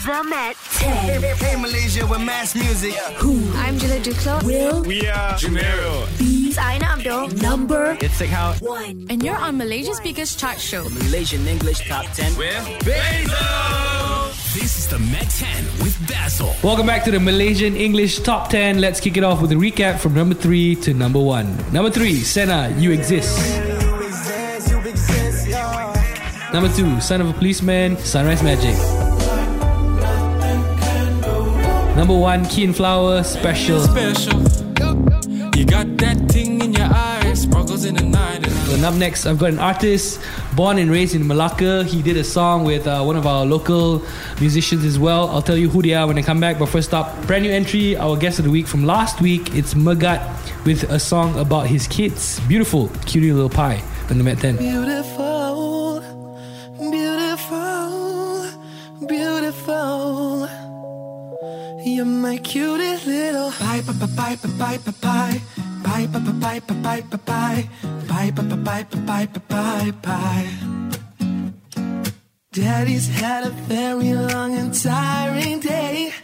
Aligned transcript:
The 0.00 0.24
Met 0.24 0.56
10. 0.80 1.22
Hey 1.36 1.56
Malaysia 1.56 2.06
with 2.06 2.22
mass 2.22 2.54
music. 2.54 2.94
Who? 3.20 3.36
I'm 3.56 3.78
Julia 3.78 4.00
Duclo. 4.00 4.42
Will 4.42 4.80
We 4.82 5.06
are 5.06 5.34
Jumero. 5.34 6.08
It's 6.18 6.56
Aina 6.56 6.86
Abdul. 6.96 7.28
number 7.42 7.98
It's 8.00 8.18
like 8.18 8.30
how 8.30 8.54
one. 8.64 9.04
And 9.10 9.22
you're 9.22 9.36
on 9.36 9.58
Malaysia's 9.58 10.00
biggest 10.00 10.38
chart 10.38 10.58
show. 10.58 10.84
The 10.84 11.04
Malaysian 11.04 11.46
English 11.46 11.86
top 11.86 12.06
10. 12.14 12.34
with 12.38 12.64
Basil. 12.86 14.32
This 14.56 14.78
is 14.78 14.88
the 14.88 14.98
Met 14.98 15.28
10 15.28 15.64
with 15.84 15.98
Basil. 16.08 16.54
Welcome 16.62 16.86
back 16.86 17.04
to 17.04 17.10
the 17.10 17.20
Malaysian 17.20 17.76
English 17.76 18.20
Top 18.20 18.48
10. 18.48 18.80
Let's 18.80 19.00
kick 19.00 19.18
it 19.18 19.22
off 19.22 19.42
with 19.42 19.52
a 19.52 19.56
recap 19.56 19.98
from 19.98 20.14
number 20.14 20.34
3 20.34 20.76
to 20.76 20.94
number 20.94 21.20
1. 21.20 21.72
Number 21.72 21.90
3, 21.90 22.14
Senna, 22.20 22.74
You 22.78 22.92
Exist. 22.92 23.36
Number 26.54 26.72
2, 26.72 27.00
Son 27.02 27.20
of 27.20 27.28
a 27.28 27.32
Policeman, 27.34 27.98
Sunrise 27.98 28.42
Magic. 28.42 28.99
Number 32.00 32.16
1, 32.16 32.46
Keen 32.46 32.72
Flower, 32.72 33.22
Special. 33.22 33.78
special. 33.82 34.40
You 35.54 35.66
got 35.66 35.98
that 35.98 36.16
thing 36.30 36.62
in 36.62 36.72
your 36.72 36.86
eyes, 36.86 37.42
sparkles 37.42 37.84
in 37.84 37.94
the 37.94 38.04
night. 38.04 38.42
And 38.46 38.72
And 38.72 38.84
up 38.86 38.94
next, 38.94 39.26
I've 39.26 39.38
got 39.38 39.50
an 39.50 39.58
artist 39.58 40.18
born 40.56 40.78
and 40.78 40.90
raised 40.90 41.14
in 41.14 41.26
Malacca. 41.26 41.84
He 41.84 42.00
did 42.00 42.16
a 42.16 42.24
song 42.24 42.64
with 42.64 42.86
uh, 42.86 43.02
one 43.02 43.16
of 43.16 43.26
our 43.26 43.44
local 43.44 44.02
musicians 44.40 44.82
as 44.86 44.98
well. 44.98 45.28
I'll 45.28 45.42
tell 45.42 45.58
you 45.58 45.68
who 45.68 45.82
they 45.82 45.92
are 45.92 46.06
when 46.06 46.16
I 46.16 46.22
come 46.22 46.40
back. 46.40 46.58
But 46.58 46.70
first 46.70 46.94
up, 46.94 47.26
brand 47.26 47.44
new 47.44 47.50
entry, 47.50 47.98
our 47.98 48.16
guest 48.16 48.38
of 48.38 48.46
the 48.46 48.50
week 48.50 48.66
from 48.66 48.86
last 48.86 49.20
week. 49.20 49.54
It's 49.54 49.74
Magat 49.74 50.24
with 50.64 50.84
a 50.84 50.98
song 50.98 51.38
about 51.38 51.66
his 51.66 51.86
kids. 51.86 52.40
Beautiful, 52.48 52.88
cutie 53.04 53.30
little 53.30 53.50
pie 53.50 53.82
on 54.08 54.16
the 54.16 54.24
Met 54.24 54.38
10. 54.38 54.56
Beautiful, 54.56 55.29
You're 62.00 62.06
my 62.06 62.38
cutie 62.38 62.96
little 63.04 63.50
pie, 63.50 63.82
pie, 63.82 63.92
pie, 64.16 64.36
pie, 64.36 64.78
pie, 64.78 64.78
pie, 64.78 65.40
pie, 65.82 66.06
pie, 66.06 66.60
pie, 66.60 67.02
pie, 67.02 67.68
pie, 68.08 68.30
pie, 68.30 68.30
pie, 68.64 69.26
pie, 69.26 69.26
pie, 69.50 69.92
pie. 70.00 70.48
Daddy's 72.52 73.06
had 73.06 73.44
a 73.44 73.50
very 73.68 74.14
long 74.14 74.56
and 74.56 74.72
tiring 74.72 75.60
day. 75.60 76.14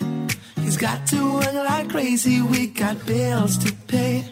He's 0.63 0.79
got 0.79 1.07
to 1.09 1.35
work 1.35 1.53
like 1.53 1.91
crazy. 1.91 2.41
We 2.41 2.69
got 2.69 3.05
bills 3.05 3.59
to 3.59 3.71
pay. 3.87 4.25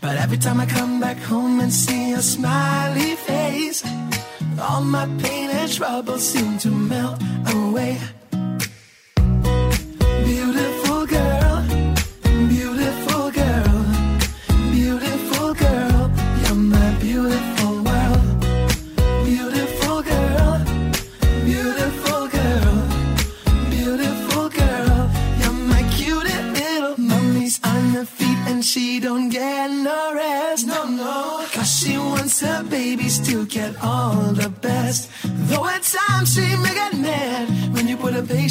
But 0.00 0.16
every 0.16 0.38
time 0.38 0.60
I 0.60 0.66
come 0.66 1.00
back 1.00 1.16
home 1.16 1.58
and 1.58 1.72
see 1.72 2.10
your 2.10 2.22
smiley 2.22 3.16
face, 3.16 3.82
all 4.60 4.80
my 4.80 5.06
pain 5.18 5.50
and 5.50 5.72
trouble 5.72 6.18
seem 6.18 6.56
to 6.58 6.68
melt 6.68 7.20
away. 7.48 7.98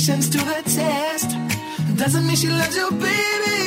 Patience 0.02 0.30
to 0.30 0.39
the 0.39 0.63
test. 0.66 1.30
Doesn't 1.95 2.25
mean 2.25 2.35
she 2.35 2.47
loves 2.47 2.75
your 2.75 2.89
babies 2.89 3.61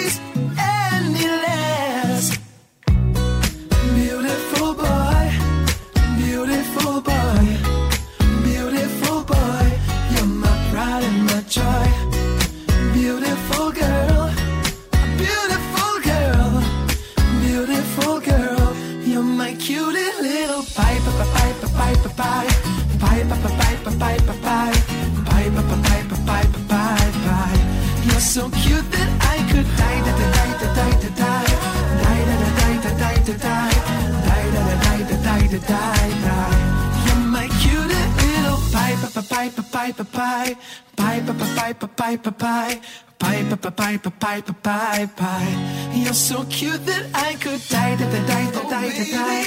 pipe, 43.99 44.19
pie, 44.19 44.41
pipe 44.41 44.63
pie, 44.63 45.07
pie. 45.17 45.93
You're 45.95 46.15
so 46.15 46.45
cute 46.45 46.85
that 46.87 47.05
I 47.15 47.35
could 47.35 47.61
die, 47.69 47.97
die, 47.97 48.11
die, 48.11 48.27
die, 48.27 48.51
die, 48.51 49.05
die, 49.05 49.45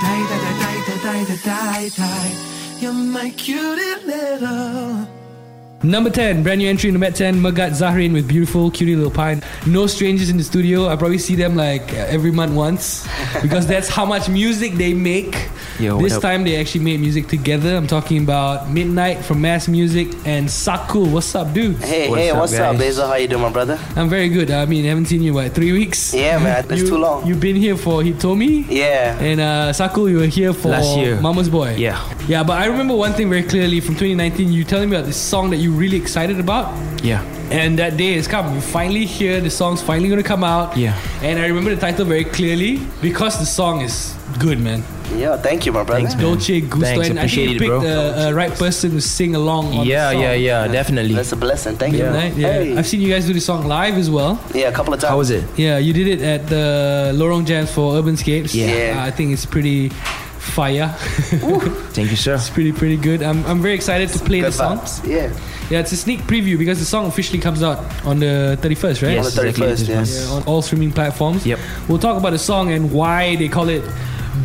die, 0.03 0.23
da 0.25 0.37
da 0.37 0.53
die, 0.63 0.81
da 0.87 0.95
die, 1.05 1.25
da 1.27 1.37
die, 1.73 1.91
die. 1.91 2.57
You're 2.81 2.93
my 2.93 3.31
cutie 3.31 4.07
little. 4.07 5.16
Number 5.87 6.11
10, 6.11 6.43
brand 6.43 6.59
new 6.59 6.69
entry 6.69 6.89
in 6.89 6.95
the 6.95 6.99
Met 6.99 7.15
10, 7.15 7.37
Magat 7.37 7.71
Zahrin 7.71 8.13
with 8.13 8.27
beautiful, 8.27 8.73
cutie 8.73 8.97
little 8.97 9.11
pine. 9.11 9.41
No 9.69 9.87
strangers 9.87 10.31
in 10.31 10.37
the 10.37 10.43
studio. 10.43 10.89
I 10.89 10.97
probably 10.97 11.19
see 11.19 11.37
them 11.37 11.55
like 11.55 11.93
every 11.95 12.33
month 12.33 12.55
once 12.55 13.07
because 13.43 13.69
that's 13.69 13.89
how 13.89 14.05
much 14.05 14.29
music 14.29 14.73
they 14.73 14.95
make. 14.95 15.49
Yo, 15.79 16.01
this 16.03 16.15
up? 16.15 16.23
time 16.23 16.43
they 16.43 16.57
actually 16.57 16.83
made 16.83 16.99
music 16.99 17.29
together. 17.29 17.77
I'm 17.77 17.87
talking 17.87 18.21
about 18.21 18.69
Midnight 18.69 19.25
from 19.25 19.41
Mass 19.41 19.69
Music 19.69 20.09
and 20.27 20.49
Sakul. 20.49 21.13
What's 21.13 21.33
up, 21.37 21.53
dude? 21.53 21.77
Hey, 21.77 22.09
What's 22.09 22.21
hey, 22.21 22.31
up, 22.31 22.39
what's 22.39 22.53
up, 22.55 22.59
guys? 22.73 22.79
Basil? 22.79 23.07
How 23.07 23.15
you 23.15 23.29
doing, 23.29 23.43
my 23.43 23.51
brother? 23.53 23.79
I'm 23.95 24.09
very 24.09 24.29
good. 24.29 24.51
I 24.51 24.65
mean, 24.67 24.85
I 24.87 24.89
haven't 24.89 25.07
seen 25.07 25.23
you, 25.23 25.29
in 25.31 25.35
what, 25.35 25.53
three 25.53 25.71
weeks? 25.71 26.13
Yeah, 26.13 26.39
man, 26.39 26.67
that's 26.67 26.83
You- 26.83 26.89
too 26.89 26.99
long. 26.99 27.25
You've 27.27 27.41
been 27.41 27.57
here 27.57 27.77
for 27.77 28.03
Hitomi? 28.03 28.67
Yeah. 28.69 29.17
And 29.21 29.41
uh, 29.41 29.73
Sakul, 29.73 30.11
you 30.11 30.17
were 30.19 30.27
here 30.27 30.53
for 30.53 30.69
Last 30.69 30.97
year. 30.97 31.21
Mama's 31.21 31.49
Boy. 31.49 31.77
Yeah. 31.77 32.03
Yeah, 32.27 32.43
but 32.43 32.59
I 32.61 32.67
remember 32.67 32.97
one 32.97 33.13
thing 33.13 33.29
very 33.29 33.45
clearly 33.45 33.81
from 33.81 33.95
2019. 33.95 34.51
You 34.51 34.65
telling 34.65 34.91
me 34.91 34.97
about 34.97 35.07
this 35.07 35.17
song 35.17 35.51
that 35.51 35.59
you're 35.59 35.76
really 35.77 35.97
excited 35.97 36.41
about. 36.41 36.67
Yeah. 37.05 37.23
And 37.51 37.79
that 37.79 37.97
day 37.97 38.15
has 38.15 38.27
come. 38.27 38.55
You 38.55 38.61
finally 38.61 39.07
hear 39.07 39.41
the 39.41 39.51
song's 39.51 39.81
finally 39.83 40.09
gonna 40.09 40.23
come 40.23 40.43
out. 40.45 40.77
Yeah. 40.77 40.99
And 41.23 41.39
I 41.39 41.47
remember 41.47 41.75
the 41.75 41.81
title 41.81 42.05
very 42.05 42.25
clearly 42.25 42.81
because 43.01 43.39
the 43.39 43.47
song 43.47 43.83
is 43.83 44.15
good, 44.39 44.59
man. 44.59 44.83
Yeah, 45.15 45.37
thank 45.37 45.65
you, 45.65 45.73
my 45.73 45.85
brother. 45.85 46.01
Thanks, 46.01 46.15
man. 46.17 46.25
Dolce 46.25 46.61
Gusto. 46.61 46.81
Thanks, 46.85 47.09
and 47.09 47.19
I 47.21 47.29
think 47.29 47.35
appreciate 47.35 47.51
you 47.51 47.59
picked 47.61 47.83
the 47.83 48.29
uh, 48.29 48.33
right 48.33 48.53
person 48.53 48.91
to 48.91 49.01
sing 49.01 49.37
along 49.37 49.67
on 49.79 49.87
Yeah, 49.87 50.09
the 50.09 50.13
song. 50.15 50.23
yeah, 50.23 50.33
yeah, 50.35 50.69
definitely. 50.69 51.15
That's 51.15 51.31
a 51.33 51.37
blessing. 51.37 51.77
Thank 51.77 51.95
you. 51.95 52.03
Midnight, 52.03 52.35
yeah. 52.35 52.53
Hey. 52.53 52.77
I've 52.77 52.87
seen 52.89 53.01
you 53.01 53.09
guys 53.09 53.25
do 53.25 53.33
the 53.33 53.41
song 53.41 53.67
live 53.69 53.95
as 53.95 54.11
well. 54.11 54.43
Yeah, 54.53 54.69
a 54.69 54.73
couple 54.73 54.93
of 54.93 54.99
times. 55.01 55.11
How 55.11 55.17
was 55.19 55.31
it? 55.31 55.45
Yeah, 55.57 55.79
you 55.79 55.93
did 55.93 56.09
it 56.09 56.23
at 56.23 56.49
the 56.49 57.13
Lorong 57.15 57.47
Jams 57.47 57.71
for 57.73 57.93
Urbanscapes. 57.95 58.53
Yeah. 58.53 58.99
Uh, 59.01 59.07
I 59.07 59.13
think 59.13 59.33
it's 59.33 59.47
pretty 59.47 59.91
fire. 59.91 60.89
Thank 61.95 62.11
you, 62.11 62.17
sir. 62.17 62.35
it's 62.41 62.51
pretty 62.51 62.73
pretty 62.73 62.97
good. 62.97 63.23
I'm, 63.23 63.47
I'm 63.47 63.63
very 63.63 63.75
excited 63.75 64.09
to 64.11 64.19
play 64.19 64.41
Good 64.41 64.49
the 64.49 64.53
song. 64.53 64.79
vibes. 64.79 65.07
Yeah. 65.07 65.33
Yeah, 65.71 65.81
it's 65.81 65.91
a 65.93 65.97
sneak 65.97 66.21
preview 66.21 66.57
because 66.59 66.79
the 66.79 66.85
song 66.85 67.07
officially 67.07 67.41
comes 67.41 67.63
out 67.63 67.79
on 68.07 68.21
the 68.21 68.57
31st, 68.63 69.03
right? 69.03 69.13
Yes, 69.15 69.37
On 69.39 69.45
the 69.47 69.53
31st, 69.53 69.79
This 69.79 69.89
yes. 69.89 70.29
month. 70.31 70.47
on 70.47 70.53
all 70.53 70.63
streaming 70.63 70.93
platforms. 70.93 71.45
Yep. 71.45 71.59
We'll 71.89 71.99
talk 71.99 72.17
about 72.17 72.31
the 72.31 72.39
song 72.39 72.71
and 72.73 72.93
why 72.93 73.35
they 73.37 73.49
call 73.49 73.69
it 73.69 73.83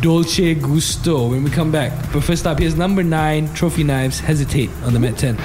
Dolce 0.00 0.54
Gusto 0.54 1.28
when 1.28 1.44
we 1.44 1.50
come 1.50 1.70
back. 1.70 1.92
But 2.12 2.24
first 2.24 2.46
up, 2.46 2.58
here's 2.58 2.74
number 2.76 3.02
nine, 3.04 3.52
Trophy 3.54 3.84
Knives, 3.84 4.18
Hesitate 4.18 4.70
on 4.84 4.94
the 4.94 4.98
Met 4.98 5.16
10. 5.16 5.36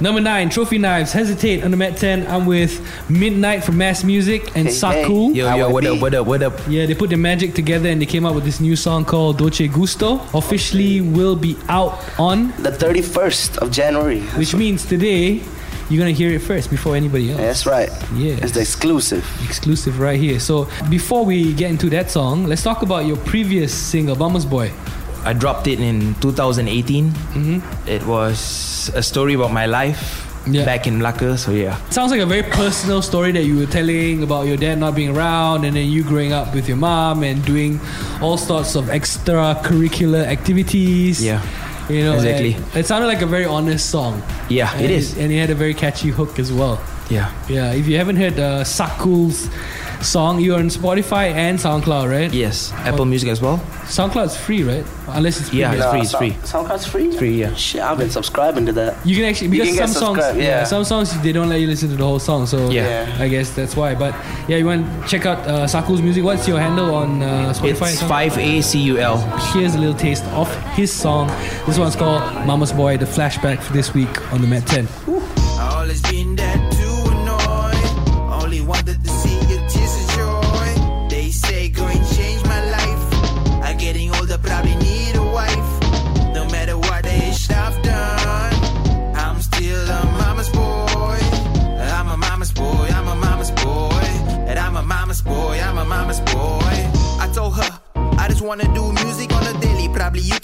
Number 0.00 0.20
nine, 0.22 0.48
Trophy 0.48 0.78
Knives, 0.78 1.12
Hesitate 1.12 1.62
on 1.62 1.70
the 1.72 1.76
Met 1.76 1.98
10. 1.98 2.26
I'm 2.26 2.46
with 2.46 2.80
Midnight 3.10 3.62
from 3.62 3.76
Mass 3.76 4.02
Music 4.02 4.56
and 4.56 4.66
Hey, 4.66 4.72
Sakul. 4.72 5.34
Yo, 5.34 5.46
How 5.46 5.56
yo, 5.58 5.68
what 5.68 5.84
up, 5.84 6.00
what 6.00 6.14
up, 6.14 6.26
what 6.26 6.42
up? 6.42 6.54
Yeah, 6.68 6.86
they 6.86 6.94
put 6.94 7.10
their 7.10 7.18
magic 7.18 7.52
together 7.54 7.90
and 7.90 8.00
they 8.00 8.06
came 8.06 8.24
up 8.24 8.34
with 8.34 8.44
this 8.44 8.60
new 8.60 8.76
song 8.76 9.04
called 9.04 9.36
Dolce 9.36 9.68
Gusto. 9.68 10.20
Officially 10.32 11.02
will 11.02 11.36
be 11.36 11.54
out 11.68 12.02
on, 12.18 12.48
The 12.62 12.70
31st 12.70 13.58
of 13.58 13.70
January. 13.70 14.22
which 14.38 14.54
means 14.54 14.86
today 14.86 15.42
you're 15.90 15.98
gonna 15.98 16.12
hear 16.12 16.30
it 16.30 16.38
first 16.38 16.70
before 16.70 16.96
anybody 16.96 17.30
else. 17.32 17.40
That's 17.40 17.66
right. 17.66 17.90
Yeah. 18.14 18.36
It's 18.40 18.52
the 18.52 18.60
exclusive. 18.60 19.26
Exclusive 19.44 20.00
right 20.00 20.18
here. 20.18 20.40
So 20.40 20.66
before 20.88 21.26
we 21.26 21.52
get 21.52 21.68
into 21.70 21.90
that 21.90 22.10
song, 22.10 22.46
let's 22.46 22.62
talk 22.62 22.80
about 22.82 23.04
your 23.04 23.16
previous 23.18 23.74
single, 23.74 24.16
Mama's 24.16 24.46
Boy. 24.46 24.70
I 25.24 25.32
dropped 25.32 25.66
it 25.66 25.80
in 25.80 26.14
2018. 26.20 27.10
Mm-hmm. 27.10 27.88
It 27.88 28.06
was 28.06 28.90
a 28.94 29.02
story 29.02 29.34
about 29.34 29.52
my 29.52 29.66
life 29.66 30.26
Yeah. 30.48 30.64
back 30.64 30.86
in 30.86 30.96
Malacca. 30.98 31.36
So 31.36 31.50
yeah, 31.52 31.76
Sounds 31.90 32.10
like 32.10 32.20
a 32.22 32.26
very 32.26 32.42
personal 32.42 33.02
story 33.02 33.30
that 33.32 33.44
you 33.44 33.58
were 33.58 33.66
telling 33.68 34.22
about 34.22 34.46
your 34.46 34.56
dad 34.56 34.78
not 34.80 34.94
being 34.94 35.14
around 35.16 35.64
and 35.66 35.76
then 35.76 35.86
you 35.90 36.02
growing 36.02 36.32
up 36.32 36.54
with 36.54 36.66
your 36.68 36.78
mom 36.78 37.22
and 37.22 37.44
doing 37.44 37.78
all 38.22 38.38
sorts 38.38 38.74
of 38.74 38.88
extracurricular 38.88 40.24
activities. 40.24 41.22
Yeah. 41.22 41.42
You 41.88 42.04
know, 42.04 42.14
Exactly. 42.14 42.56
It 42.74 42.86
sounded 42.86 43.08
like 43.08 43.20
a 43.20 43.26
very 43.26 43.44
honest 43.44 43.90
song. 43.90 44.22
yeah, 44.48 44.72
and 44.74 44.84
it 44.84 44.90
is. 44.90 45.18
And 45.18 45.32
it 45.32 45.38
had 45.38 45.50
a 45.50 45.54
very 45.54 45.74
catchy 45.74 46.08
hook 46.08 46.38
as 46.38 46.52
well. 46.52 46.78
Yeah, 47.10 47.28
Yeah, 47.48 47.72
if 47.74 47.88
you 47.88 47.96
haven't 47.98 48.16
heard 48.16 48.38
uh, 48.38 48.62
Sakul's 48.62 49.48
song, 50.02 50.40
you're 50.40 50.58
on 50.58 50.68
Spotify 50.68 51.32
and 51.32 51.58
SoundCloud, 51.58 52.10
right? 52.10 52.32
yes. 52.32 52.72
Apple 52.72 53.04
Music 53.04 53.28
as 53.28 53.40
well. 53.40 53.58
SoundCloud's 53.84 54.36
free, 54.36 54.62
right? 54.62 54.84
Unless 55.08 55.40
it's 55.40 55.48
free. 55.50 55.60
Yeah, 55.60 55.70
premium. 55.70 56.00
it's 56.00 56.12
free, 56.12 56.28
it's 56.28 56.42
free. 56.42 56.50
SoundCloud's 56.50 56.86
free? 56.86 57.16
Free, 57.16 57.40
yeah. 57.40 57.54
Shit, 57.54 57.82
I've 57.82 57.98
been 57.98 58.10
subscribing 58.10 58.66
to 58.66 58.72
that. 58.72 59.04
You 59.04 59.16
can 59.16 59.24
actually 59.24 59.48
because 59.48 59.76
can 59.76 59.88
some 59.88 60.16
songs, 60.16 60.18
yeah. 60.18 60.42
yeah. 60.42 60.64
some 60.64 60.84
songs 60.84 61.20
they 61.22 61.32
don't 61.32 61.48
let 61.48 61.60
you 61.60 61.66
listen 61.66 61.88
to 61.90 61.96
the 61.96 62.04
whole 62.04 62.18
song. 62.18 62.46
So 62.46 62.70
Yeah. 62.70 63.16
I 63.18 63.28
guess 63.28 63.50
that's 63.50 63.76
why. 63.76 63.94
But 63.94 64.14
yeah, 64.48 64.56
you 64.56 64.66
want 64.66 64.86
to 65.02 65.08
check 65.08 65.26
out 65.26 65.38
uh, 65.46 65.66
Sakul's 65.66 66.02
music. 66.02 66.24
What's 66.24 66.46
your 66.46 66.60
handle 66.60 66.94
on 66.94 67.22
uh, 67.22 67.52
Spotify? 67.52 67.90
It's 67.90 68.02
and 68.02 68.10
SoundCloud? 68.10 68.60
5ACUL. 68.60 69.52
Here's 69.52 69.74
a 69.74 69.78
little 69.78 69.94
taste 69.94 70.24
of 70.26 70.54
his 70.74 70.92
song. 70.92 71.28
This 71.66 71.78
one's 71.78 71.96
called 71.96 72.22
Mama's 72.46 72.72
Boy. 72.72 72.96
The 72.96 73.06
flashback 73.06 73.60
for 73.62 73.72
this 73.72 73.94
week 73.94 74.32
on 74.32 74.40
the 74.40 74.46
Met 74.46 74.66
10. 74.66 74.86
I 74.86 75.39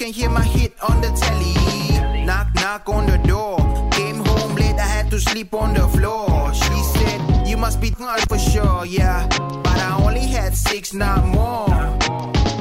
can 0.06 0.14
hear 0.14 0.30
my 0.30 0.44
hit 0.44 0.72
on 0.88 1.00
the 1.00 1.10
telly. 1.20 2.24
Knock 2.24 2.54
knock 2.54 2.88
on 2.88 3.06
the 3.06 3.18
door. 3.26 3.56
Came 3.90 4.24
home 4.24 4.54
late, 4.54 4.78
I 4.78 4.86
had 4.96 5.10
to 5.10 5.18
sleep 5.18 5.52
on 5.52 5.74
the 5.74 5.88
floor. 5.88 6.54
She 6.54 6.78
said, 6.94 7.48
You 7.48 7.56
must 7.56 7.80
be 7.80 7.90
hard 7.90 8.20
for 8.28 8.38
sure, 8.38 8.86
yeah. 8.86 9.26
But 9.64 9.78
I 9.88 9.98
only 10.04 10.26
had 10.26 10.54
six, 10.54 10.94
not 10.94 11.24
more. 11.26 11.66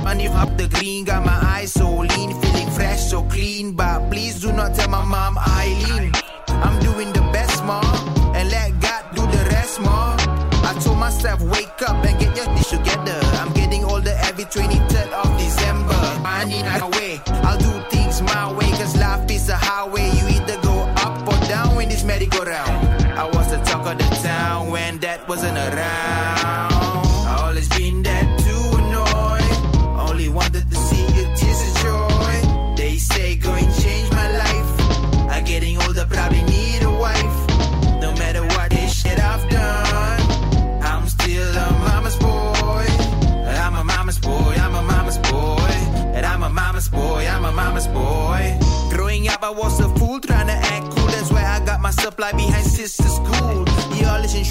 Money 0.04 0.28
up 0.28 0.58
the 0.58 0.68
green, 0.74 1.06
got 1.06 1.24
my 1.24 1.40
eyes 1.56 1.74
so 1.74 1.88
lean, 1.88 2.34
feeling 2.42 2.70
fresh, 2.72 3.02
so 3.12 3.22
clean. 3.24 3.74
But 3.74 4.10
please 4.10 4.42
do 4.42 4.52
not 4.52 4.74
tell 4.74 4.90
my 4.90 5.06
mom 5.06 5.38
Eileen. 5.38 6.14
I'm 6.48 6.80
doing 6.80 7.14
the 7.14 7.22
best, 7.32 7.64
mom, 7.64 8.15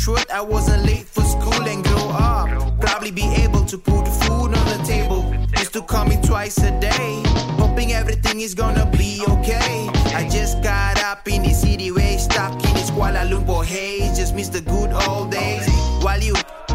Short, 0.05 0.31
I 0.31 0.43
wasn't 0.43 0.85
late 0.85 1.07
for 1.07 1.23
school 1.23 1.67
and 1.67 1.83
grow 1.83 2.11
up. 2.11 2.79
Probably 2.79 3.11
be 3.11 3.25
able 3.43 3.65
to 3.65 3.79
put 3.79 4.07
food 4.07 4.53
on 4.53 4.65
the 4.77 4.85
table. 4.87 5.25
Used 5.57 5.73
to 5.73 5.81
call 5.81 6.05
me 6.05 6.19
twice 6.23 6.59
a 6.59 6.79
day. 6.79 7.23
Hoping 7.57 7.95
everything 7.95 8.43
is 8.43 8.53
gonna 8.53 8.85
be 8.99 9.25
okay. 9.27 9.89
I 10.15 10.29
just 10.31 10.63
got 10.63 11.03
up 11.03 11.27
in 11.27 11.43
the 11.43 11.55
city 11.55 11.91
way, 11.91 12.19
stuck 12.19 12.53
in 12.53 12.75
this 12.75 12.91
Kuala 12.91 13.25
Lumpur 13.27 13.65
haze. 13.65 14.15
Just 14.19 14.35
miss 14.35 14.51
the 14.51 14.61
good 14.61 14.93
old 15.09 15.31
days. 15.31 15.67
While 16.03 16.21
you 16.21 16.35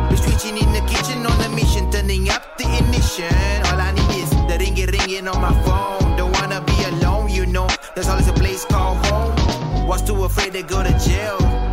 be 0.10 0.16
switching 0.16 0.58
in 0.58 0.74
the 0.74 0.82
kitchen 0.90 1.24
on 1.24 1.40
a 1.46 1.50
mission, 1.50 1.92
turning 1.92 2.32
up 2.32 2.58
the 2.58 2.66
ignition. 2.80 3.30
All 3.68 3.80
I 3.80 3.92
need 3.92 4.24
is 4.24 4.32
the 4.50 4.58
ringy 4.58 4.92
ringing 4.92 5.28
on 5.28 5.40
my 5.40 5.54
phone. 5.66 6.18
Don't 6.18 6.32
wanna 6.42 6.62
be 6.62 6.84
alone, 6.86 7.30
you 7.30 7.46
know. 7.46 7.68
There's 7.94 8.10
always 8.10 8.28
a 8.28 8.34
place 8.34 8.66
called 8.66 8.98
home. 9.06 9.88
Was 9.88 10.02
too 10.02 10.24
afraid 10.24 10.54
to 10.54 10.64
go 10.64 10.82
to 10.82 10.98
jail. 10.98 11.69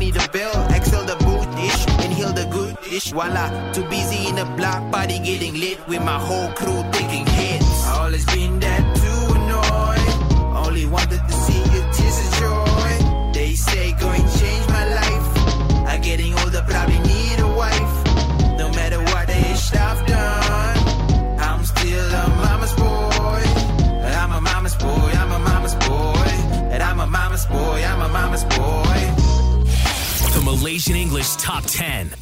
Money 0.00 0.12
to 0.12 0.30
build. 0.30 0.56
Exhale 0.72 1.04
the 1.04 1.16
boot 1.24 1.48
ish, 1.58 1.82
inhale 2.04 2.32
the 2.32 2.46
good 2.46 2.76
ish. 2.92 3.12
Voila, 3.12 3.72
too 3.72 3.84
busy 3.84 4.28
in 4.28 4.36
the 4.36 4.44
block 4.56 4.80
party 4.92 5.18
getting 5.18 5.54
lit 5.54 5.78
with 5.88 6.02
my 6.02 6.18
whole 6.18 6.48
crew 6.52 6.82
taking 6.92 7.26
hits. 7.26 7.86
I 7.86 8.04
always 8.04 8.24
been 8.26 8.58
that 8.60 8.82
too 9.00 9.22
annoyed. 9.36 10.66
Only 10.66 10.86
wanted 10.86 11.20
to 11.28 11.34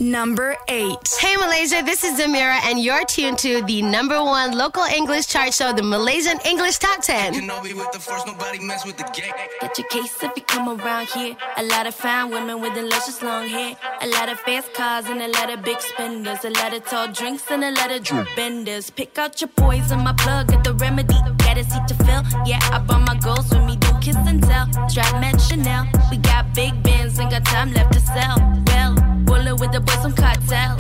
Number 0.09 0.57
8. 0.69 0.97
Hey 1.21 1.37
Malaysia, 1.37 1.83
this 1.85 2.03
is 2.03 2.19
Zamira, 2.19 2.59
and 2.65 2.81
you're 2.81 3.05
tuned 3.05 3.37
to 3.41 3.61
the 3.65 3.83
number 3.83 4.17
one 4.25 4.57
local 4.57 4.85
English 4.85 5.27
chart 5.27 5.53
show, 5.53 5.75
the 5.75 5.83
Malaysian 5.83 6.41
English 6.47 6.79
Top 6.79 7.03
10. 7.03 7.35
Kenobi 7.35 7.75
with 7.75 7.93
the 7.93 8.01
force, 8.01 8.25
nobody 8.25 8.59
mess 8.59 8.87
with 8.87 8.97
the 8.97 9.05
gang. 9.13 9.35
Get 9.61 9.77
your 9.77 9.87
case 9.89 10.17
if 10.23 10.33
you 10.35 10.43
come 10.45 10.81
around 10.81 11.09
here. 11.09 11.37
A 11.59 11.63
lot 11.65 11.87
of 11.87 11.95
fine 11.95 12.31
women 12.31 12.63
with 12.63 12.75
the 12.75 12.85
luscious 12.85 13.23
long 13.23 13.49
hair. 13.49 13.77
A 14.01 14.07
lot 14.07 14.31
of 14.31 14.41
fast 14.41 14.73
cars 14.73 15.05
and 15.11 15.21
a 15.21 15.29
lot 15.29 15.53
of 15.53 15.63
big 15.63 15.79
spenders. 15.79 16.43
A 16.43 16.51
lot 16.57 16.73
of 16.73 16.87
tall 16.87 17.09
drinks 17.09 17.45
and 17.51 17.63
a 17.63 17.71
lot 17.73 17.91
of 17.91 18.03
drip 18.03 18.29
benders. 18.35 18.89
Pick 18.89 19.19
out 19.19 19.39
your 19.43 19.49
poison, 19.49 19.99
my 20.05 20.15
plug, 20.15 20.49
got 20.49 20.65
the 20.65 20.73
remedy. 20.73 21.21
Got 21.37 21.59
a 21.59 21.65
seat 21.65 21.87
to 21.87 21.95
fill. 21.95 22.23
Yeah, 22.47 22.61
I 22.73 22.79
brought 22.79 23.07
my 23.07 23.17
goals 23.17 23.51
with 23.51 23.63
me. 23.67 23.77
Don't 23.77 24.01
kiss 24.01 24.17
and 24.17 24.43
tell. 24.43 24.73
Strap 24.89 25.21
met 25.21 25.39
Chanel. 25.39 25.87
We 26.11 26.17
got 26.17 26.55
big 26.55 26.83
bands 26.83 27.19
and 27.19 27.31
got 27.31 27.45
time 27.45 27.75
left 27.75 27.93
to 27.93 28.01
sell. 28.01 28.39
Well, 28.69 29.18
bullet 29.39 29.61
with 29.61 29.73
the 29.73 29.81
boys 29.81 30.03
some 30.03 30.13
cartel. 30.13 30.77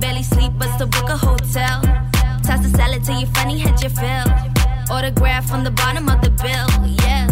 Barely 0.00 0.22
sleep, 0.22 0.52
but 0.58 0.68
still 0.74 0.86
book 0.86 1.08
a 1.08 1.16
hotel. 1.16 1.76
Toss 2.46 2.60
the 2.64 2.70
salad 2.76 3.04
till 3.04 3.18
you 3.20 3.26
funny, 3.36 3.58
head 3.58 3.80
your 3.82 3.90
fill. 4.00 4.28
Autograph 4.94 5.52
on 5.52 5.62
the 5.64 5.70
bottom 5.70 6.08
of 6.08 6.20
the 6.24 6.30
bill, 6.44 6.68
yeah. 7.04 7.26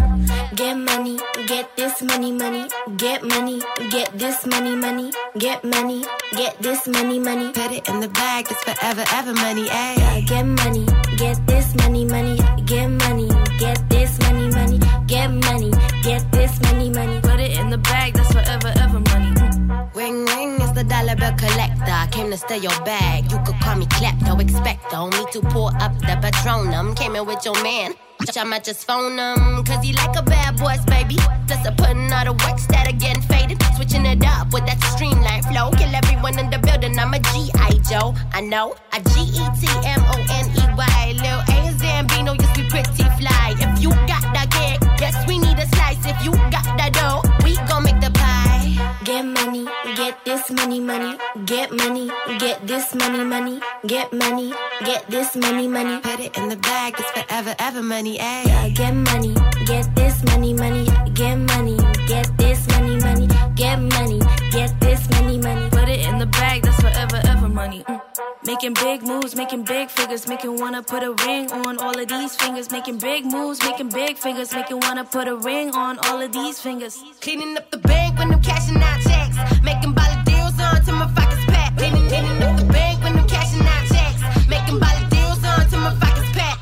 Get 0.54 0.76
money, 0.76 1.16
get 1.46 1.66
this 1.76 2.02
money, 2.02 2.32
money. 2.32 2.64
Get 2.96 3.24
money, 3.24 3.60
get 3.90 4.08
this 4.18 4.46
money, 4.46 4.74
money. 4.76 5.10
Get 5.38 5.64
money, 5.64 6.04
get 6.32 6.60
this 6.60 6.86
money, 6.86 7.18
money. 7.18 7.48
Put 7.52 7.72
it 7.72 7.88
in 7.88 8.00
the 8.00 8.08
bag, 8.08 8.46
it's 8.50 8.62
forever, 8.68 9.04
ever 9.18 9.34
money, 9.34 9.66
Yeah, 9.66 9.94
ayy. 9.94 10.26
get 10.26 10.46
money, 10.62 10.86
get 11.16 11.36
this 11.46 11.74
money, 11.80 12.04
money. 12.04 12.36
Get 12.66 12.88
money, 13.04 13.28
get 13.58 13.78
this 13.88 14.12
money, 14.24 14.48
money. 14.58 14.78
Get 15.06 15.30
money, 15.48 15.70
get 16.02 16.22
this 16.32 16.52
money, 16.66 16.90
money. 16.90 17.20
Put 17.22 17.40
it 17.40 17.52
in 17.58 17.70
the 17.70 17.78
bag, 17.78 18.14
that's 18.14 18.32
forever, 18.32 18.72
ever 18.76 19.00
money. 19.00 19.07
Ring, 19.98 20.24
ring, 20.26 20.60
it's 20.60 20.70
the 20.78 20.84
dollar 20.84 21.16
bill 21.16 21.32
collector. 21.32 21.90
I 21.90 22.06
came 22.12 22.30
to 22.30 22.36
steal 22.36 22.62
your 22.62 22.78
bag. 22.86 23.24
You 23.32 23.38
could 23.44 23.58
call 23.58 23.74
me 23.74 23.86
klepto, 23.86 24.38
expecto. 24.38 25.10
Me 25.10 25.26
to 25.32 25.40
pour 25.50 25.74
up 25.82 25.92
the 25.98 26.14
patronum. 26.22 26.94
Came 26.94 27.16
in 27.16 27.26
with 27.26 27.44
your 27.44 27.60
man. 27.64 27.94
I 28.36 28.44
might 28.44 28.62
just 28.62 28.86
phone 28.86 29.18
him, 29.18 29.64
cause 29.64 29.82
he 29.82 29.92
like 29.94 30.14
a 30.14 30.22
bad 30.22 30.56
boy's 30.56 30.84
baby. 30.84 31.16
Plus, 31.48 31.66
I'm 31.66 31.74
putting 31.74 32.12
all 32.12 32.24
the 32.26 32.32
works 32.46 32.66
that 32.66 32.86
are 32.86 32.94
getting 32.94 33.22
faded. 33.24 33.58
Switching 33.74 34.06
it 34.06 34.24
up 34.24 34.52
with 34.52 34.66
that 34.66 34.78
streamline 34.94 35.42
flow. 35.42 35.72
Kill 35.72 35.92
everyone 35.92 36.38
in 36.38 36.48
the 36.48 36.60
building, 36.60 36.96
I'm 36.96 37.12
a 37.12 37.18
G.I. 37.18 37.82
Joe. 37.90 38.14
I 38.32 38.40
know, 38.40 38.76
a 38.92 39.02
G 39.02 39.18
E 39.18 39.44
T 39.58 39.66
M 39.82 39.98
O 39.98 40.16
N 40.30 40.46
E 40.46 40.62
Y. 40.78 40.98
Lil 41.18 41.40
A 41.42 41.58
Zambino, 41.74 42.38
yes, 42.38 42.56
we 42.56 42.62
pretty 42.70 43.02
fly. 43.18 43.58
If 43.58 43.82
you 43.82 43.90
got 44.06 44.22
that 44.30 44.46
cake, 44.54 44.78
yes, 45.00 45.18
we 45.26 45.40
need 45.40 45.58
a 45.58 45.66
slice. 45.74 46.06
If 46.06 46.24
you 46.24 46.30
got 46.54 46.70
that 46.78 46.94
dough, 46.94 47.26
we 47.42 47.56
gon' 47.66 47.82
make 47.82 47.98
the 47.98 48.12
pie. 48.14 48.27
Get 49.08 49.24
money, 49.24 49.64
get 49.96 50.22
this 50.26 50.50
money, 50.50 50.80
money. 50.80 51.16
Get 51.46 51.72
money, 51.72 52.10
get 52.38 52.66
this 52.66 52.94
money, 52.94 53.24
money. 53.24 53.58
Get 53.86 54.12
money, 54.12 54.52
get 54.84 55.08
this 55.08 55.34
money, 55.34 55.66
money. 55.66 55.98
Put 56.02 56.20
it 56.20 56.36
in 56.36 56.50
the 56.50 56.56
bag, 56.56 56.94
it's 56.98 57.10
forever, 57.12 57.54
ever 57.58 57.82
money, 57.82 58.18
ayy. 58.18 58.46
Yeah, 58.46 58.68
get 58.68 58.92
money, 58.92 59.34
get 59.64 59.88
this 59.96 60.22
money, 60.24 60.52
money. 60.52 60.84
Get 61.14 61.36
money, 61.38 61.78
get 62.06 62.36
this 62.36 62.68
money, 62.68 62.96
money. 63.00 63.28
Get 63.56 63.80
money, 63.80 64.20
get 64.50 64.78
this 64.78 65.08
money, 65.12 65.38
money. 65.38 65.70
Put 65.70 65.88
it 65.88 66.06
in 66.06 66.18
the 66.18 66.26
bag, 66.26 66.64
that's 66.64 66.78
forever, 66.78 67.22
ever 67.24 67.48
money. 67.48 67.84
Mm. 67.84 68.17
Making 68.48 68.72
big 68.72 69.02
moves, 69.02 69.36
making 69.36 69.64
big 69.64 69.90
figures, 69.90 70.26
making 70.26 70.56
wanna 70.56 70.82
put 70.82 71.02
a 71.02 71.12
ring 71.26 71.52
on 71.52 71.76
all 71.80 71.98
of 72.00 72.08
these 72.08 72.34
fingers. 72.34 72.70
Making 72.70 72.96
big 72.96 73.26
moves, 73.26 73.62
making 73.62 73.90
big 73.90 74.16
figures, 74.16 74.54
making 74.54 74.80
wanna 74.80 75.04
put 75.04 75.28
a 75.28 75.36
ring 75.36 75.70
on 75.74 75.98
all 76.06 76.22
of 76.22 76.32
these 76.32 76.58
fingers. 76.58 76.96
Cleaning 77.20 77.58
up 77.58 77.70
the 77.70 77.76
bank 77.76 78.18
when 78.18 78.32
I'm 78.32 78.40
cashing 78.42 78.82
out 78.82 79.00
checks. 79.02 79.36
Making 79.62 79.92
baller 79.92 80.24
deals 80.24 80.58
on 80.58 80.82
till 80.82 80.94
my 80.96 81.06
pockets 81.14 81.44
pack. 81.44 81.76
Cleaning, 81.76 82.08
cleaning 82.08 82.42
up 82.42 82.58
the 82.58 82.64
bank 82.72 83.04
when 83.04 83.18
I'm 83.18 83.28
cashing 83.28 83.66
out 83.66 83.84
checks. 83.92 84.48
Making 84.48 84.80
baller 84.80 85.10
deals 85.10 85.44
on 85.44 85.68
till 85.68 85.80
my 85.80 85.94
pockets 86.00 86.32
pack. 86.32 86.58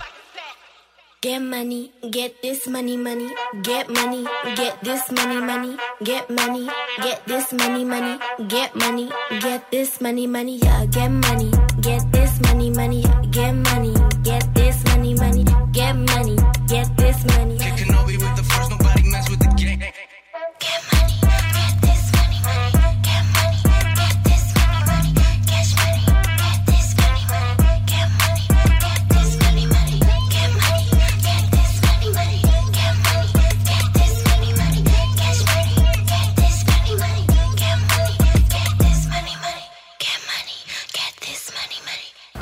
Get 1.22 1.38
money, 1.40 1.92
get 2.10 2.42
this 2.42 2.66
money, 2.66 2.96
money. 2.96 3.30
Get 3.62 3.88
money, 3.88 4.26
get 4.56 4.82
this 4.82 5.10
money, 5.12 5.40
money. 5.40 5.76
Get 6.02 6.30
money, 6.30 6.68
get 7.00 7.26
this 7.26 7.52
money, 7.52 7.84
money. 7.84 8.18
Get 8.48 8.74
money, 8.74 9.08
get 9.40 9.70
this 9.70 10.00
money, 10.00 10.26
money. 10.26 10.58
Yeah, 10.58 10.84
get 10.86 11.10
money, 11.10 11.45
get 11.45 11.45
money, 12.40 12.70
money. 12.70 13.02
Get 13.30 13.52
money, 13.54 13.94
get 14.22 14.54
this 14.54 14.82
money, 14.84 15.14
money. 15.14 15.44
Get 15.72 15.94
money, 15.96 16.36
get 16.66 16.96
this 16.96 17.24
money. 17.36 17.65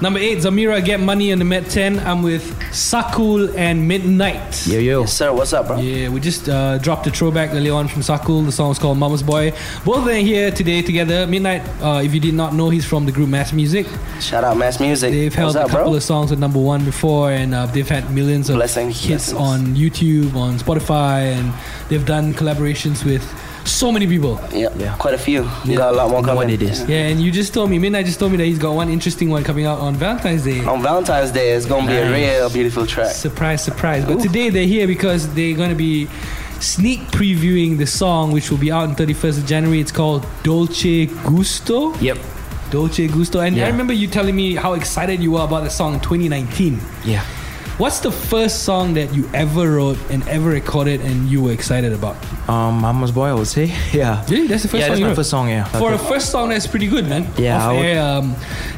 Number 0.03 0.19
eight, 0.19 0.39
Zamira, 0.39 0.85
Get 0.85 0.99
Money 1.01 1.31
in 1.31 1.39
the 1.39 1.45
Met 1.45 1.71
10. 1.71 2.01
I'm 2.01 2.23
with 2.23 2.43
Sakul 2.73 3.55
and 3.57 3.87
Midnight. 3.89 4.67
Yo, 4.67 4.79
yo. 4.79 5.01
Yes, 5.03 5.13
sir. 5.15 5.33
What's 5.33 5.53
up, 5.53 5.69
bro? 5.69 5.79
Yeah, 5.79 6.09
we 6.09 6.21
just 6.21 6.49
uh, 6.49 6.79
dropped 6.79 7.07
a 7.07 7.11
throwback 7.11 7.51
earlier 7.55 7.73
on 7.73 7.87
from 7.89 8.03
Sakul. 8.03 8.45
The 8.45 8.53
song 8.53 8.73
is 8.73 8.79
called 8.79 8.99
Mama's 8.99 9.23
Boy. 9.23 9.53
Both 9.85 9.99
of 9.99 10.05
them 10.07 10.17
here 10.25 10.51
today 10.51 10.83
together. 10.83 11.27
Midnight, 11.27 11.63
uh, 11.81 12.03
if 12.05 12.13
you 12.13 12.21
did 12.21 12.35
not 12.35 12.55
know, 12.55 12.71
he's 12.71 12.85
from 12.85 13.07
the 13.07 13.13
group 13.13 13.29
Mass 13.29 13.53
Music. 13.53 13.87
Shout 14.21 14.43
out 14.45 14.57
Mass 14.57 14.81
Music. 14.81 15.13
They've 15.13 15.33
held 15.35 15.55
What's 15.55 15.57
up, 15.57 15.67
a 15.69 15.71
couple 15.71 15.91
bro? 15.93 15.97
of 15.97 16.03
songs 16.03 16.33
at 16.33 16.39
number 16.39 16.59
one 16.59 16.85
before, 16.85 17.31
and 17.31 17.55
uh, 17.55 17.67
they've 17.67 17.89
had 17.89 18.11
millions 18.13 18.51
of 18.51 18.57
Blessings, 18.57 19.01
hits 19.03 19.33
blessings. 19.33 19.39
on 19.69 19.77
YouTube, 19.77 20.35
on 20.35 20.59
Spotify, 20.59 21.33
and 21.33 21.53
they've 21.89 22.05
done 22.05 22.35
collaborations 22.35 23.05
with 23.05 23.23
so 23.65 23.91
many 23.93 24.07
people. 24.07 24.41
Yeah, 24.53 24.69
Yeah. 24.77 24.95
quite 24.99 25.15
a 25.15 25.19
few. 25.19 25.49
You 25.65 25.77
got 25.79 25.93
a 25.95 25.97
lot 25.97 26.11
more 26.11 26.21
Know 26.21 26.29
coming. 26.29 26.37
what 26.37 26.51
it 26.51 26.63
is. 26.63 26.85
Yeah, 26.89 27.09
and 27.09 27.21
you 27.21 27.31
just 27.31 27.53
told 27.55 27.71
me, 27.71 27.79
Midnight 27.79 28.07
just 28.07 28.19
told 28.19 28.31
me 28.33 28.39
that 28.39 28.45
he's 28.47 28.59
got 28.59 28.75
one 28.75 28.89
interesting 28.91 29.31
one 29.31 29.43
coming 29.45 29.65
out 29.67 29.79
on 29.81 29.95
Valentine's 29.95 30.45
Day. 30.45 30.65
On 30.65 30.83
Valentine's 30.83 31.31
Day, 31.31 31.53
it's 31.53 31.67
gonna 31.67 31.87
be 31.87 31.95
a 31.97 32.11
real 32.11 32.51
beautiful 32.51 32.87
track. 32.87 33.13
Surprise, 33.13 33.63
surprise. 33.65 34.05
But 34.05 34.21
today 34.21 34.51
they're 34.51 34.67
here 34.67 34.87
because 34.87 35.29
they're 35.35 35.57
going 35.57 35.71
to 35.71 35.75
be 35.77 36.09
sneak 36.61 37.01
previewing 37.11 37.77
the 37.79 37.87
song, 37.87 38.33
which 38.33 38.51
will 38.51 38.59
be 38.59 38.71
out 38.73 38.89
on 38.89 38.95
31st 38.97 39.39
of 39.39 39.47
January. 39.47 39.81
It's 39.81 39.93
called 39.93 40.27
Dolce 40.43 41.07
Gusto. 41.07 41.95
Yep. 42.01 42.19
Dolce 42.71 43.07
Gusto. 43.09 43.41
And 43.41 43.61
I 43.61 43.69
remember 43.69 43.93
you 43.93 44.09
telling 44.09 44.35
me 44.35 44.55
how 44.55 44.73
excited 44.75 45.21
you 45.21 45.33
were 45.33 45.43
about 45.45 45.65
the 45.65 45.71
song 45.71 46.01
2019. 46.01 46.81
Yeah. 47.05 47.23
What's 47.77 47.99
the 47.99 48.13
first 48.13 48.63
song 48.63 48.95
that 48.95 49.13
you 49.13 49.29
ever 49.35 49.69
wrote 49.73 49.99
and 50.09 50.27
ever 50.29 50.49
recorded 50.51 51.01
and 51.01 51.29
you 51.29 51.43
were 51.43 51.51
excited 51.51 51.93
about? 51.93 52.15
Um, 52.49 52.81
Mama's 52.81 53.11
Boy, 53.11 53.27
I 53.27 53.35
would 53.35 53.49
say. 53.49 53.73
Yeah. 53.93 54.25
Really? 54.29 54.47
That's 54.47 54.63
the 54.63 54.69
first 54.69 54.81
yeah, 54.81 54.87
song 54.87 54.91
that's 54.91 54.99
you 55.01 55.05
my 55.07 55.11
wrote? 55.11 55.17
first 55.17 55.31
song, 55.31 55.49
yeah. 55.49 55.65
For 55.65 55.93
a 55.93 55.99
first 55.99 56.31
song, 56.31 56.51
that's 56.51 56.69
pretty 56.69 56.87
good, 56.87 57.09
man. 57.09 57.27
Yeah, 57.37 57.67
Off 57.69 57.75
air, 57.83 58.01
um, 58.03 58.35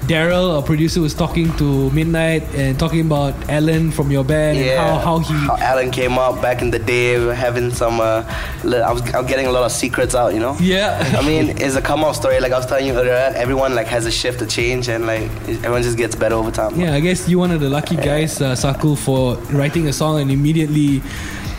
Daryl, 0.08 0.58
a 0.58 0.62
producer, 0.62 1.00
was 1.00 1.14
talking 1.14 1.54
to 1.56 1.90
Midnight 1.90 2.42
and 2.54 2.78
talking 2.78 3.00
about 3.00 3.34
Alan 3.50 3.90
from 3.90 4.10
your 4.10 4.24
band 4.24 4.58
and 4.58 4.78
how, 4.78 4.98
how 4.98 5.18
he. 5.18 5.34
how 5.34 5.56
Alan 5.56 5.90
came 5.90 6.18
up 6.18 6.40
back 6.40 6.62
in 6.62 6.70
the 6.70 6.78
day, 6.78 7.18
we 7.18 7.26
were 7.26 7.34
having 7.34 7.70
some. 7.70 8.00
Uh, 8.00 8.24
I 8.64 8.92
was, 8.92 9.02
I 9.14 9.20
was 9.20 9.28
getting 9.28 9.46
a 9.46 9.50
lot 9.52 9.64
of 9.64 9.72
secrets 9.72 10.14
out, 10.14 10.32
you 10.32 10.40
know. 10.40 10.56
yeah. 10.60 11.14
I 11.18 11.26
mean, 11.26 11.50
it's 11.58 11.76
a 11.76 11.82
come 11.82 12.04
up 12.04 12.14
story. 12.14 12.40
Like 12.40 12.52
I 12.52 12.58
was 12.58 12.66
telling 12.66 12.86
you 12.86 12.94
earlier, 12.94 13.32
everyone 13.36 13.74
like 13.74 13.88
has 13.88 14.06
a 14.06 14.10
shift, 14.10 14.40
a 14.42 14.46
change, 14.46 14.88
and 14.88 15.06
like 15.06 15.30
everyone 15.48 15.82
just 15.82 15.96
gets 15.98 16.14
better 16.14 16.34
over 16.34 16.50
time. 16.50 16.78
Yeah, 16.80 16.94
I 16.94 17.00
guess 17.00 17.28
you're 17.28 17.40
one 17.40 17.50
of 17.50 17.60
the 17.60 17.68
lucky 17.70 17.96
guys, 17.96 18.40
uh, 18.40 18.54
Sakul, 18.86 18.98
for 18.98 19.36
writing 19.56 19.88
a 19.88 19.92
song 19.92 20.20
and 20.20 20.30
immediately 20.30 21.02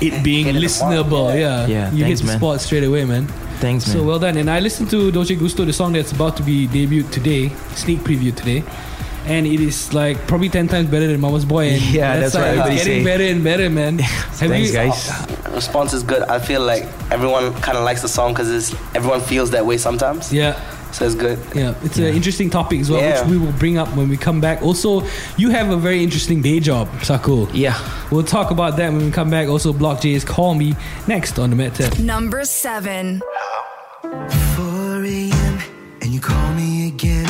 it 0.01 0.23
being 0.23 0.45
Hitting 0.45 0.61
listenable. 0.61 1.33
Yeah, 1.37 1.67
Yeah, 1.67 1.91
you 1.91 2.03
thanks, 2.03 2.07
hit 2.07 2.17
the 2.19 2.25
man. 2.25 2.37
spot 2.37 2.61
straight 2.61 2.83
away, 2.83 3.05
man. 3.05 3.27
Thanks, 3.59 3.87
man. 3.87 3.95
So 3.97 4.03
well 4.03 4.19
done. 4.19 4.37
And 4.37 4.49
I 4.49 4.59
listened 4.59 4.89
to 4.91 5.11
Dolce 5.11 5.35
Gusto, 5.35 5.65
the 5.65 5.73
song 5.73 5.93
that's 5.93 6.11
about 6.11 6.37
to 6.37 6.43
be 6.43 6.67
debuted 6.67 7.11
today, 7.11 7.49
sneak 7.75 7.99
preview 7.99 8.35
today. 8.35 8.63
And 9.25 9.45
it 9.45 9.59
is 9.59 9.93
like 9.93 10.25
probably 10.27 10.47
10 10.47 10.69
times 10.69 10.89
better 10.89 11.07
than 11.07 11.19
Mama's 11.19 11.43
Boy. 11.43 11.69
And 11.71 11.81
Yeah, 11.91 12.17
that's 12.19 12.33
like, 12.35 12.43
what 12.43 12.49
it's 12.49 12.59
everybody 12.59 12.75
getting 12.77 13.03
say. 13.03 13.03
better 13.03 13.23
and 13.25 13.43
better, 13.43 13.69
man. 13.69 13.99
Have 13.99 14.49
Thanks, 14.49 14.69
you- 14.69 14.73
guys. 14.75 15.27
Response 15.53 15.91
is 15.93 16.03
good. 16.03 16.21
I 16.23 16.39
feel 16.39 16.61
like 16.61 16.83
everyone 17.11 17.53
kind 17.55 17.77
of 17.77 17.83
likes 17.83 18.01
the 18.03 18.07
song 18.07 18.33
because 18.33 18.73
everyone 18.95 19.21
feels 19.21 19.49
that 19.51 19.65
way 19.65 19.77
sometimes. 19.77 20.31
Yeah. 20.31 20.53
So 20.97 21.05
it's 21.05 21.13
good. 21.13 21.37
Yeah, 21.53 21.75
it's 21.83 21.97
an 21.99 22.05
interesting 22.05 22.49
topic 22.49 22.79
as 22.81 22.89
well, 22.89 22.99
Yeah. 22.99 23.21
which 23.21 23.29
we 23.29 23.37
will 23.37 23.51
bring 23.59 23.77
up 23.77 23.87
when 23.95 24.09
we 24.09 24.17
come 24.17 24.41
back. 24.41 24.63
Also, 24.63 25.03
you 25.37 25.51
have 25.51 25.69
a 25.69 25.77
very 25.77 26.01
interesting 26.01 26.41
day 26.41 26.59
job, 26.59 26.87
Sakul. 27.01 27.47
Yeah. 27.53 27.77
We'll 28.09 28.23
talk 28.23 28.49
about 28.49 28.77
that 28.77 28.91
when 28.91 29.05
we 29.05 29.11
come 29.11 29.29
back. 29.29 29.47
Also, 29.47 29.71
Block 29.73 30.01
J's 30.01 30.25
Call 30.25 30.55
Me 30.55 30.73
next 31.05 31.37
on 31.37 31.51
the 31.51 31.55
Met 31.55 31.99
Number 31.99 32.43
seven. 32.45 33.21
4 34.01 35.05
a.m. 35.05 35.59
and 36.01 36.09
you 36.11 36.19
call 36.19 36.53
me 36.55 36.87
again. 36.87 37.29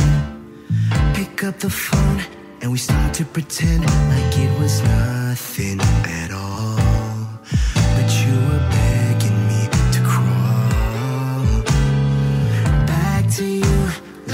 Pick 1.13 1.43
up 1.43 1.59
the 1.59 1.69
phone 1.69 2.21
and 2.62 2.71
we 2.71 2.77
start 2.77 3.13
to 3.15 3.25
pretend 3.25 3.81
like 3.81 4.38
it 4.39 4.59
was 4.62 4.81
nothing 4.83 5.79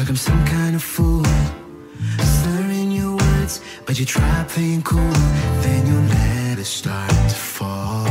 like 0.04 0.10
I'm 0.10 0.18
some 0.18 0.46
kind 0.46 0.76
of 0.76 0.84
fool. 0.84 1.24
Slurring 2.20 2.92
your 2.92 3.16
words, 3.16 3.62
but 3.86 3.98
you 3.98 4.06
try 4.06 4.46
playing 4.50 4.82
cool. 4.82 5.16
Then 5.64 5.88
you 5.88 5.98
let 6.16 6.60
it 6.60 6.66
start 6.66 7.10
to 7.10 7.36
fall. 7.36 8.04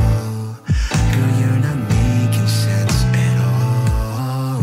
Girl, 1.12 1.32
you're 1.40 1.60
not 1.68 1.78
making 1.98 2.48
sense 2.48 2.96
at 3.28 3.38
all. 3.50 4.62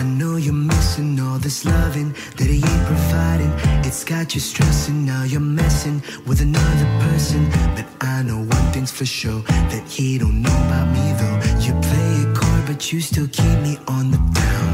I 0.00 0.02
know 0.04 0.36
you're 0.36 0.62
missing 0.72 1.20
all 1.20 1.38
this 1.38 1.66
loving 1.66 2.14
that 2.38 2.48
he 2.48 2.60
ain't 2.70 2.86
providing. 2.86 3.52
It's 3.86 4.04
got 4.04 4.34
you 4.34 4.40
stressing, 4.40 5.04
now 5.04 5.24
you're 5.24 5.48
messing 5.60 6.02
with 6.26 6.40
another 6.40 6.88
person. 7.04 7.50
But 7.76 7.86
I 8.00 8.22
know 8.22 8.38
one 8.38 8.66
thing's 8.72 8.90
for 8.90 9.04
sure 9.04 9.42
that 9.72 9.84
he 9.86 10.16
don't 10.16 10.40
know 10.40 10.56
about 10.66 10.88
me 10.96 11.06
though. 11.20 11.38
You 11.66 11.72
play 11.88 12.10
it 12.22 12.34
coy, 12.34 12.60
but 12.68 12.90
you 12.90 13.02
still 13.02 13.28
keep 13.28 13.58
me 13.60 13.76
on 13.86 14.12
the 14.12 14.18
down 14.32 14.73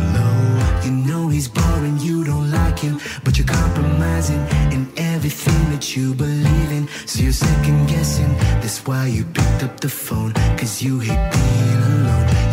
he's 1.41 1.49
boring, 1.49 1.99
you 1.99 2.23
don't 2.23 2.51
like 2.51 2.79
him, 2.79 3.01
but 3.25 3.39
you're 3.39 3.47
compromising 3.47 4.43
in 4.75 4.83
everything 4.99 5.63
that 5.71 5.97
you 5.97 6.13
believe 6.13 6.71
in. 6.71 6.87
So 7.07 7.23
you're 7.23 7.33
second 7.33 7.87
guessing. 7.87 8.33
That's 8.61 8.81
why 8.87 9.07
you 9.07 9.25
picked 9.25 9.63
up 9.63 9.81
the 9.81 9.89
phone, 9.89 10.33
cause 10.59 10.83
you 10.83 10.99
hate 10.99 11.25
being 11.33 11.83
alone. 11.93 12.50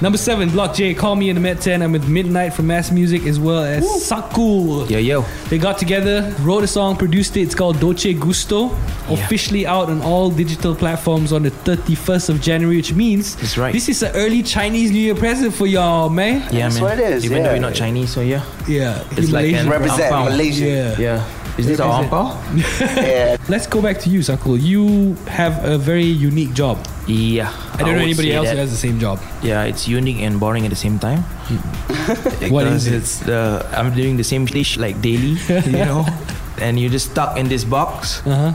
Number 0.00 0.16
seven, 0.16 0.48
Block 0.50 0.76
J, 0.76 0.94
Call 0.94 1.16
Me 1.16 1.28
in 1.28 1.34
the 1.34 1.40
Met 1.40 1.60
10. 1.60 1.82
I'm 1.82 1.90
with 1.90 2.08
Midnight 2.08 2.54
from 2.54 2.68
Mass 2.68 2.92
Music 2.92 3.26
as 3.26 3.40
well 3.40 3.64
as 3.64 3.82
Sakul. 4.08 4.88
Yo, 4.88 4.96
yo. 4.98 5.22
They 5.48 5.58
got 5.58 5.76
together, 5.76 6.32
wrote 6.42 6.62
a 6.62 6.68
song, 6.68 6.94
produced 6.96 7.36
it. 7.36 7.40
It's 7.40 7.54
called 7.56 7.80
Dolce 7.80 8.14
Gusto. 8.14 8.70
Officially 9.08 9.66
out 9.66 9.90
on 9.90 10.00
all 10.02 10.30
digital 10.30 10.76
platforms 10.76 11.32
on 11.32 11.42
the 11.42 11.50
31st 11.50 12.28
of 12.28 12.40
January, 12.40 12.76
which 12.76 12.92
means 12.94 13.34
That's 13.36 13.58
right. 13.58 13.72
this 13.72 13.88
is 13.88 14.02
an 14.04 14.14
early 14.14 14.42
Chinese 14.44 14.92
New 14.92 15.00
Year 15.00 15.16
present 15.16 15.52
for 15.52 15.66
y'all, 15.66 16.08
man. 16.10 16.42
Yeah, 16.52 16.68
That's 16.68 16.74
man. 16.76 16.84
what 16.84 16.98
it 17.00 17.12
is, 17.14 17.24
Even 17.24 17.42
though 17.42 17.48
yeah. 17.48 17.54
we're 17.54 17.60
not 17.60 17.74
Chinese, 17.74 18.10
so 18.10 18.20
yeah. 18.20 18.44
Yeah, 18.68 19.02
It's 19.12 19.32
like 19.32 19.46
Malaysian. 19.46 19.58
an 19.66 19.68
Represent 19.70 20.12
Ampao. 20.12 20.24
Malaysia. 20.26 20.64
Yeah. 20.64 20.98
Yeah. 21.00 21.37
Is 21.58 21.66
this 21.66 21.80
our 21.80 22.02
Represent. 22.02 22.12
ampao? 22.12 23.02
Yeah. 23.08 23.36
Let's 23.48 23.66
go 23.66 23.82
back 23.82 23.98
to 24.06 24.08
you, 24.10 24.20
Sakul. 24.20 24.60
You 24.62 25.14
have 25.26 25.58
a 25.64 25.76
very 25.76 26.04
unique 26.06 26.54
job. 26.54 26.78
Yeah. 27.08 27.50
I 27.74 27.78
don't 27.82 27.96
know 27.98 28.02
anybody 28.02 28.32
else 28.32 28.46
that. 28.46 28.54
who 28.54 28.60
has 28.62 28.70
the 28.70 28.76
same 28.78 28.98
job. 29.00 29.18
Yeah, 29.42 29.64
it's 29.64 29.88
unique 29.88 30.22
and 30.22 30.38
boring 30.38 30.64
at 30.64 30.70
the 30.70 30.78
same 30.78 30.98
time. 30.98 31.22
What 32.54 32.64
Because 32.64 32.86
is 32.86 32.86
it? 32.86 32.94
It's 33.02 33.14
the 33.26 33.66
I'm 33.74 33.90
doing 33.94 34.16
the 34.16 34.24
same 34.24 34.46
dish 34.46 34.78
like 34.78 35.00
daily, 35.02 35.34
you 35.66 35.84
know, 35.84 36.06
and 36.62 36.78
you're 36.78 36.90
just 36.94 37.10
stuck 37.10 37.36
in 37.36 37.48
this 37.48 37.64
box, 37.64 38.22
Uh-huh. 38.26 38.52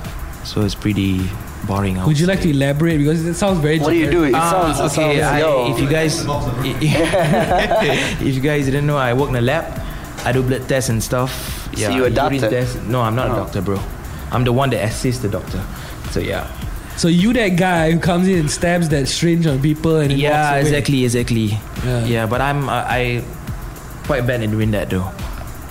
so 0.48 0.62
it's 0.63 0.76
pretty 0.76 1.28
boring. 1.68 2.00
I 2.00 2.06
Would 2.08 2.20
you 2.20 2.26
like 2.28 2.42
to 2.42 2.50
elaborate? 2.50 2.98
Because 3.04 3.26
it 3.26 3.36
sounds 3.36 3.60
very 3.60 3.80
What 3.80 3.92
do 3.92 4.00
you 4.00 4.10
do? 4.12 4.24
It 4.24 4.34
Ah, 4.36 4.48
sounds, 4.52 4.80
it 4.80 4.84
okay. 5.00 5.20
sounds, 5.20 5.28
I, 5.28 5.39
yo. 5.44 5.72
if 5.72 5.78
you 5.80 5.89
guys, 5.92 6.24
if 8.22 8.34
you 8.36 8.42
guys 8.42 8.66
didn't 8.66 8.88
know, 8.88 8.98
I 8.98 9.13
work 9.13 9.30
in 9.30 9.36
a 9.36 9.42
lab. 9.42 9.66
I 10.26 10.32
do 10.32 10.42
blood 10.44 10.68
tests 10.68 10.89
and 10.89 11.04
stuff. 11.04 11.62
So 11.76 11.90
you 11.90 12.06
a 12.06 12.10
doctor? 12.10 12.50
Test. 12.50 12.82
No, 12.84 13.02
I'm 13.02 13.16
not 13.16 13.30
Oh. 13.30 13.34
a 13.34 13.36
doctor, 13.38 13.62
bro. 13.62 13.80
I'm 14.32 14.44
the 14.44 14.54
one 14.54 14.70
that 14.72 14.84
assists 14.84 15.22
the 15.22 15.30
doctor. 15.30 15.62
So 16.12 16.20
yeah. 16.20 16.48
So 16.98 17.08
you 17.08 17.34
that 17.34 17.50
guy 17.58 17.92
who 17.92 18.00
comes 18.00 18.28
in 18.28 18.40
and 18.40 18.52
stabs 18.52 18.90
that 18.90 19.08
syringe 19.08 19.48
on 19.48 19.60
people 19.62 19.98
and 19.98 20.12
then 20.12 20.18
walks 20.18 20.22
Yeah, 20.22 20.52
away. 20.52 20.62
exactly, 20.62 21.04
exactly. 21.04 21.46
Yeah. 21.86 22.06
Yeah. 22.06 22.26
but 22.28 22.40
I'm 22.42 22.70
uh, 22.70 22.86
I 22.86 23.24
quite 24.06 24.28
bad 24.28 24.44
at 24.44 24.52
doing 24.52 24.72
that 24.72 24.90
though. 24.90 25.10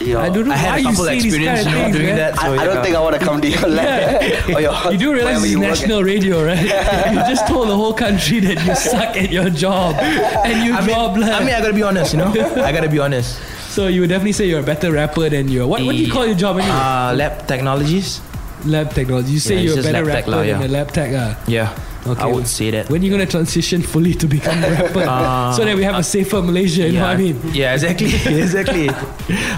Yo. 0.01 0.19
I 0.19 0.31
don't 0.31 0.47
know 0.49 0.53
I 0.55 0.57
had 0.57 0.71
why 0.73 0.77
a 0.79 0.81
you 0.81 0.89
couple 0.89 1.05
say 1.05 1.21
these 1.21 1.33
kind 1.37 1.45
experience 1.47 1.67
of 1.67 1.73
things, 1.73 1.95
doing 1.97 2.07
man. 2.07 2.17
that. 2.17 2.35
So 2.41 2.47
I, 2.55 2.57
I 2.59 2.65
don't 2.67 2.83
think 2.83 2.97
I 2.97 3.01
want 3.01 3.15
to 3.15 3.21
come 3.25 3.41
to 3.41 3.49
your 3.49 3.69
lab. 3.69 4.23
or 4.57 4.61
your, 4.61 4.75
You 4.93 4.99
do 4.99 5.13
realize 5.15 5.39
wherever 5.39 5.41
this 5.41 5.45
is 5.45 5.53
you 5.53 5.61
work 5.61 5.69
at. 5.69 5.79
national 5.79 6.03
radio, 6.03 6.45
right? 6.45 6.59
you 7.15 7.21
just 7.31 7.47
told 7.47 7.69
the 7.69 7.77
whole 7.77 7.95
country 7.95 8.41
that 8.41 8.67
you 8.67 8.75
suck 8.75 9.15
at 9.17 9.31
your 9.31 9.49
job 9.49 9.95
and 9.95 10.67
you 10.67 10.75
I 10.75 10.81
mean, 10.81 10.89
draw. 10.91 11.07
I 11.15 11.45
mean, 11.45 11.55
I 11.55 11.61
gotta 11.61 11.73
be 11.73 11.85
honest, 11.85 12.15
you 12.15 12.19
know. 12.19 12.33
I 12.67 12.73
gotta 12.73 12.89
be 12.89 12.99
honest. 12.99 13.39
So 13.73 13.89
you 13.89 14.05
would 14.05 14.13
definitely 14.13 14.37
say 14.37 14.49
you're 14.53 14.61
a 14.61 14.69
better 14.69 14.93
rapper 14.93 15.29
than 15.33 15.49
you. 15.49 15.65
What, 15.67 15.81
what 15.81 15.97
do 15.97 16.03
you 16.05 16.13
call 16.13 16.27
your 16.29 16.37
job 16.37 16.61
anyway? 16.61 16.77
Uh, 16.77 17.17
lab 17.17 17.49
technologies. 17.49 18.21
lab 18.69 18.93
technology. 18.93 19.33
You 19.33 19.41
say 19.41 19.57
yeah, 19.57 19.73
you're 19.73 19.81
a 19.81 19.83
better 19.83 20.05
rapper 20.05 20.21
tech 20.23 20.27
lah, 20.29 20.45
than 20.45 20.63
a 20.63 20.69
lab 20.69 20.89
tech. 20.93 21.09
Uh. 21.11 21.35
Yeah, 21.49 21.73
Okay. 22.07 22.21
I 22.21 22.27
would 22.29 22.47
say 22.47 22.71
that. 22.71 22.91
When 22.93 23.01
are 23.01 23.05
you 23.07 23.11
gonna 23.11 23.27
transition 23.27 23.81
fully 23.83 24.13
to 24.21 24.27
become 24.29 24.59
a 24.63 24.71
rapper 24.71 25.03
Uh, 25.09 25.51
so 25.57 25.65
that 25.65 25.75
we 25.75 25.83
have 25.89 25.97
a 25.97 26.05
safer 26.05 26.43
Malaysia? 26.45 26.85
You 26.87 27.01
know 27.01 27.09
what 27.09 27.17
I 27.17 27.23
mean? 27.33 27.41
Yeah, 27.57 27.73
exactly, 27.73 28.13
exactly. 28.45 28.91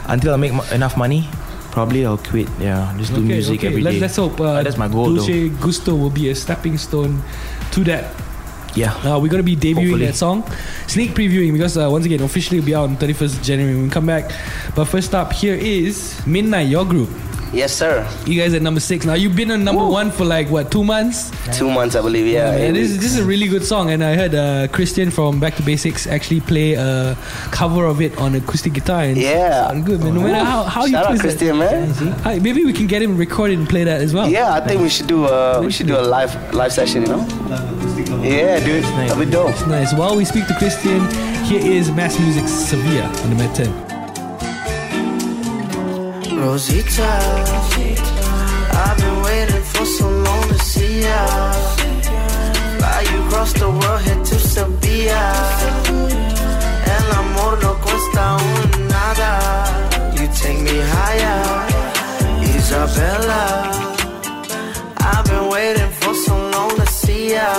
Until 0.06 0.32
I 0.32 0.38
make 0.38 0.54
mo- 0.54 0.68
enough 0.72 0.96
money, 0.96 1.26
probably 1.74 2.06
I'll 2.06 2.16
quit. 2.16 2.48
Yeah, 2.62 2.94
just 2.96 3.12
do 3.12 3.20
music 3.20 3.64
every 3.66 3.82
day. 3.82 3.98
Let's, 3.98 4.14
let's 4.14 4.16
hope 4.16 4.38
uh, 4.40 4.44
Uh, 4.44 4.62
that's 4.62 4.78
my 4.78 4.88
goal, 4.88 5.16
Dolce 5.16 5.48
Gusto 5.58 5.96
will 5.98 6.14
be 6.14 6.30
a 6.30 6.36
stepping 6.38 6.78
stone 6.78 7.18
to 7.74 7.82
that. 7.90 8.14
Yeah. 8.76 8.92
Uh, 9.04 9.18
we're 9.18 9.28
gonna 9.28 9.42
be 9.42 9.56
debuting 9.56 9.74
Hopefully. 9.74 10.06
that 10.06 10.16
song, 10.16 10.44
sneak 10.86 11.12
previewing 11.12 11.52
because 11.52 11.76
uh, 11.76 11.88
once 11.90 12.06
again 12.06 12.22
officially 12.22 12.58
will 12.60 12.66
be 12.66 12.74
out 12.74 12.88
on 12.88 12.96
31st 12.96 13.42
January 13.42 13.74
when 13.74 13.84
we 13.84 13.90
come 13.90 14.06
back. 14.06 14.30
But 14.74 14.86
first 14.86 15.14
up, 15.14 15.32
here 15.32 15.54
is 15.54 16.20
Midnight, 16.26 16.68
your 16.68 16.84
group. 16.84 17.10
Yes, 17.54 17.72
sir. 17.72 18.06
You 18.26 18.40
guys 18.40 18.52
at 18.54 18.62
number 18.62 18.80
six 18.80 19.06
now. 19.06 19.14
You've 19.14 19.36
been 19.36 19.50
on 19.52 19.62
number 19.64 19.86
one 19.86 20.10
for 20.10 20.24
like 20.24 20.48
what 20.50 20.72
two 20.72 20.82
months? 20.82 21.30
Two 21.56 21.70
months, 21.70 21.94
I 21.94 22.02
believe. 22.02 22.26
Yeah. 22.26 22.50
man, 22.50 22.74
this, 22.74 22.90
is- 22.90 22.98
this 22.98 23.12
is 23.14 23.18
a 23.20 23.24
really 23.24 23.46
good 23.46 23.64
song, 23.64 23.90
and 23.90 24.02
I 24.02 24.14
heard 24.16 24.34
uh, 24.34 24.66
Christian 24.68 25.10
from 25.10 25.38
Back 25.38 25.54
to 25.56 25.62
Basics 25.62 26.06
actually 26.06 26.40
play 26.40 26.74
a 26.74 27.16
cover 27.52 27.84
of 27.86 28.00
it 28.00 28.16
on 28.18 28.34
acoustic 28.34 28.72
guitar. 28.72 29.02
And 29.02 29.16
Yeah. 29.16 29.68
sound 29.68 29.86
good, 29.86 30.00
man. 30.02 30.14
No 30.14 30.22
matter 30.22 30.44
how, 30.44 30.64
how 30.64 30.84
you 30.84 30.92
Shout 30.92 31.04
out 31.04 31.08
twist 31.10 31.22
Christian, 31.22 31.58
that. 31.60 32.24
man. 32.24 32.42
Maybe 32.42 32.64
we 32.64 32.72
can 32.72 32.86
get 32.88 33.00
him 33.02 33.16
recorded 33.16 33.58
and 33.58 33.68
play 33.68 33.84
that 33.84 34.00
as 34.00 34.12
well. 34.12 34.28
Yeah, 34.28 34.52
I 34.52 34.60
think 34.66 34.80
we 34.82 34.88
should 34.88 35.06
do 35.06 35.26
a 35.26 35.62
we 35.62 35.70
should 35.70 35.86
do 35.86 35.96
a 35.96 36.02
live 36.02 36.34
live 36.52 36.72
session. 36.72 37.02
You 37.02 37.08
know. 37.08 37.26
Yeah, 38.22 38.58
dude, 38.64 38.82
that'd 38.84 39.18
be 39.18 39.30
dope. 39.30 39.54
Nice. 39.68 39.92
While 39.94 40.16
we 40.16 40.24
speak 40.24 40.46
to 40.48 40.54
Christian, 40.56 41.00
here 41.44 41.60
is 41.60 41.90
Mass 41.92 42.18
Music 42.18 42.48
Sevilla 42.48 43.04
on 43.22 43.30
the 43.30 43.36
Met 43.36 43.54
10. 43.54 43.93
Rosita, 46.44 47.10
I've 48.82 48.98
been 48.98 49.22
waiting 49.22 49.62
for 49.62 49.86
so 49.86 50.06
long 50.10 50.42
to 50.48 50.58
see 50.58 51.00
ya. 51.00 51.52
Fly 52.76 53.00
you 53.10 53.18
across 53.24 53.52
the 53.54 53.70
world, 53.70 54.00
head 54.06 54.22
to 54.26 54.38
Sevilla. 54.38 55.24
El 56.96 57.06
amor 57.20 57.52
no 57.62 57.72
cuesta 57.84 58.36
un 58.36 58.88
nada. 58.88 59.32
You 60.16 60.26
take 60.42 60.60
me 60.60 60.76
higher, 60.94 61.40
Isabella. 62.56 63.44
I've 65.00 65.24
been 65.24 65.48
waiting 65.48 65.92
for 66.00 66.14
so 66.26 66.34
long 66.50 66.76
to 66.76 66.86
see 66.86 67.32
ya. 67.32 67.50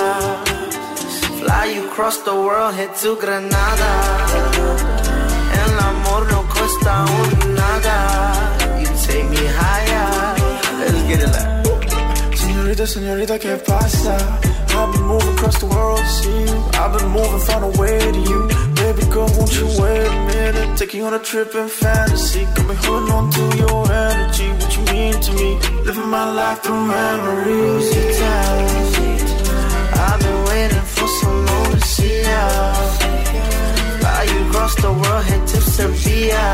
Fly 1.41 1.65
you 1.73 1.87
across 1.89 2.17
the 2.19 2.35
world, 2.35 2.75
head 2.75 2.95
to 3.01 3.15
Granada. 3.15 3.93
El 5.61 5.73
amor 5.89 6.21
no 6.31 6.43
cuesta 6.53 6.93
un 7.19 7.55
nada. 7.55 8.64
Take 9.07 9.27
me 9.29 9.43
higher. 9.59 10.35
Let's 10.79 11.01
get 11.09 11.19
it 11.25 11.31
like. 11.35 11.55
Senorita, 12.35 12.85
senorita, 12.87 13.39
¿qué 13.39 13.55
pasa? 13.57 14.17
I've 14.77 14.91
been 14.91 15.03
moving 15.03 15.33
across 15.35 15.57
the 15.59 15.67
world 15.67 15.99
to 15.99 16.05
see 16.05 16.39
you. 16.45 16.57
I've 16.73 16.91
been 16.97 17.09
moving, 17.09 17.39
find 17.47 17.63
a 17.63 17.71
way 17.79 17.99
to 17.99 18.19
you. 18.29 18.39
Baby 18.75 19.03
girl, 19.13 19.29
won't 19.37 19.53
you 19.55 19.67
wait 19.81 20.05
a 20.05 20.19
minute? 20.33 20.77
Take 20.77 20.93
you 20.93 21.05
on 21.05 21.13
a 21.13 21.19
trip 21.19 21.55
in 21.55 21.69
fantasy. 21.69 22.43
Got 22.55 22.67
me 22.67 22.75
holding 22.75 23.11
on 23.11 23.31
to 23.31 23.43
your 23.57 23.91
energy. 23.91 24.49
What 24.59 24.71
you 24.75 24.83
mean 24.93 25.13
to 25.25 25.31
me? 25.33 25.49
Living 25.85 26.09
my 26.09 26.25
life 26.33 26.59
through 26.63 26.85
memories. 26.85 27.87
I've 30.05 30.19
been 30.19 30.39
waiting 30.49 30.85
for 30.95 31.07
so 31.07 31.29
long 31.31 31.71
to 31.71 31.79
see 31.81 32.19
you 34.31 34.34
across 34.55 34.75
the 34.75 34.91
world, 34.91 35.23
head 35.25 35.47
to 35.47 35.59
Sevilla. 35.61 36.47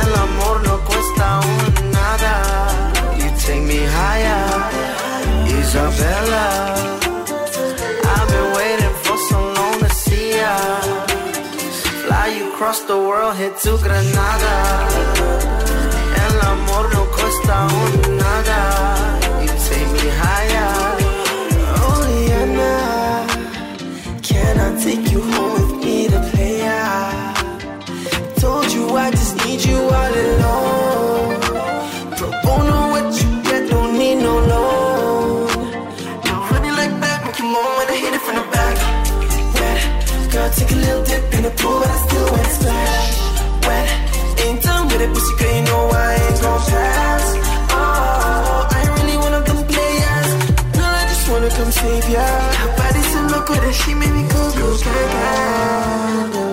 El 0.00 0.14
amor 0.24 0.62
no 0.68 0.76
cuesta 0.84 1.40
un 1.40 1.90
nada. 1.90 2.34
You 3.18 3.28
take 3.44 3.62
me 3.62 3.80
higher, 3.96 4.44
Isabella. 5.58 6.46
I've 8.14 8.28
been 8.34 8.48
waiting 8.58 8.94
for 9.04 9.16
so 9.30 9.38
long 9.58 9.78
to 9.80 9.88
see 9.88 10.36
ya. 10.36 10.56
Fly 12.02 12.26
you 12.36 12.52
across 12.52 12.80
the 12.80 12.98
world, 12.98 13.34
head 13.36 13.56
to 13.64 13.78
Granada. 13.78 14.56
El 16.24 16.36
amor 16.52 16.84
no 16.92 17.02
cuesta 17.16 17.56
un 17.82 18.16
nada. 18.18 18.95
Take 40.56 40.72
a 40.72 40.74
little 40.74 41.04
dip 41.04 41.34
in 41.34 41.42
the 41.42 41.50
pool, 41.50 41.78
but 41.80 41.90
I 41.90 41.98
still 42.06 42.28
went 42.32 42.50
splash. 42.56 43.08
Wet, 43.66 43.88
ain't 44.44 44.62
done 44.62 44.84
with 44.88 45.00
it, 45.04 45.10
pussy, 45.12 45.34
girl, 45.38 45.54
you 45.56 45.62
know 45.68 45.82
I 45.92 46.14
ain't 46.24 46.40
gon' 46.40 46.62
pass. 46.72 47.24
Oh, 47.76 48.68
I 48.72 48.76
ain't 48.80 48.92
really 48.98 49.18
one 49.26 49.34
of 49.34 49.44
them 49.48 49.60
players. 49.72 50.30
Girl, 50.76 50.94
I 51.00 51.04
just 51.12 51.24
wanna 51.30 51.50
come 51.58 51.70
save 51.70 52.08
ya. 52.08 52.26
Her 52.62 52.72
body's 52.78 53.08
so 53.12 53.20
loco 53.32 53.54
that 53.54 53.74
she 53.80 53.92
made 53.94 54.14
me 54.18 54.24
go 54.32 54.42
go 54.58 54.68
gaga. 54.84 56.45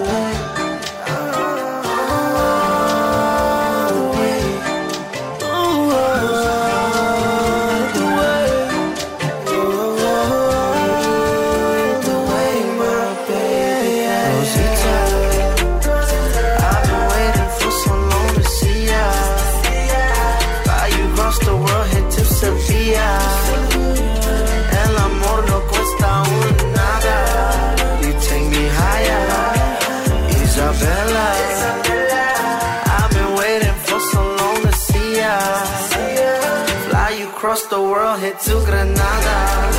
Granada. 38.24 39.70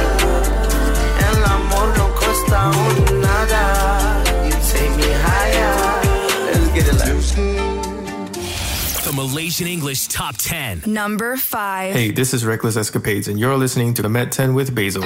El 1.19 1.45
amor 1.45 1.97
no 1.97 2.15
cuesta 2.15 2.69
un 2.69 3.21
nada. 3.23 4.23
You 4.45 4.53
take 4.71 4.95
me 4.97 5.11
higher. 5.25 5.75
Let's 6.53 6.69
get 6.75 6.87
it. 6.89 6.99
The 9.05 9.13
Malaysian 9.15 9.67
English 9.67 10.09
Top 10.09 10.37
10. 10.37 10.83
Number 10.85 11.39
5. 11.39 11.95
Hey, 11.95 12.11
this 12.11 12.35
is 12.35 12.45
Reckless 12.45 12.77
Escapades, 12.77 13.29
and 13.29 13.41
you're 13.41 13.57
listening 13.57 13.95
to 13.95 14.03
the 14.03 14.11
Met 14.11 14.31
10 14.31 14.53
with 14.53 14.75
Basil. 14.75 15.05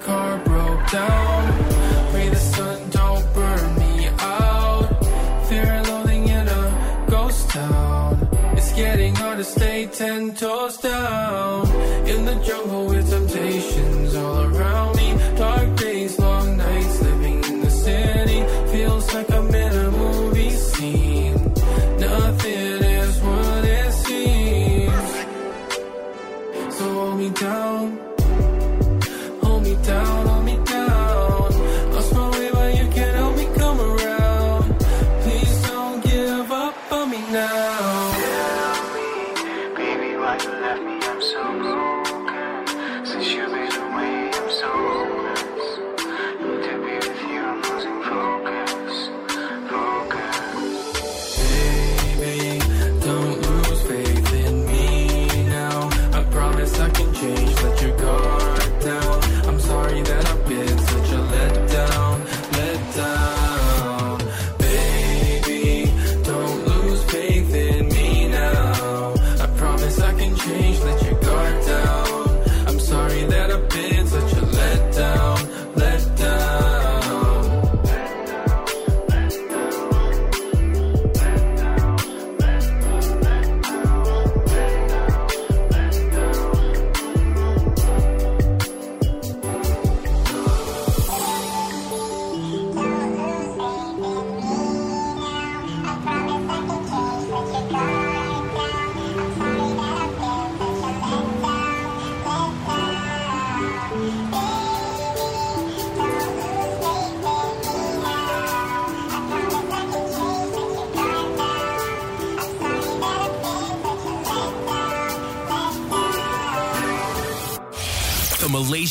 car 0.00 0.38
broke 0.44 0.90
down. 0.90 1.45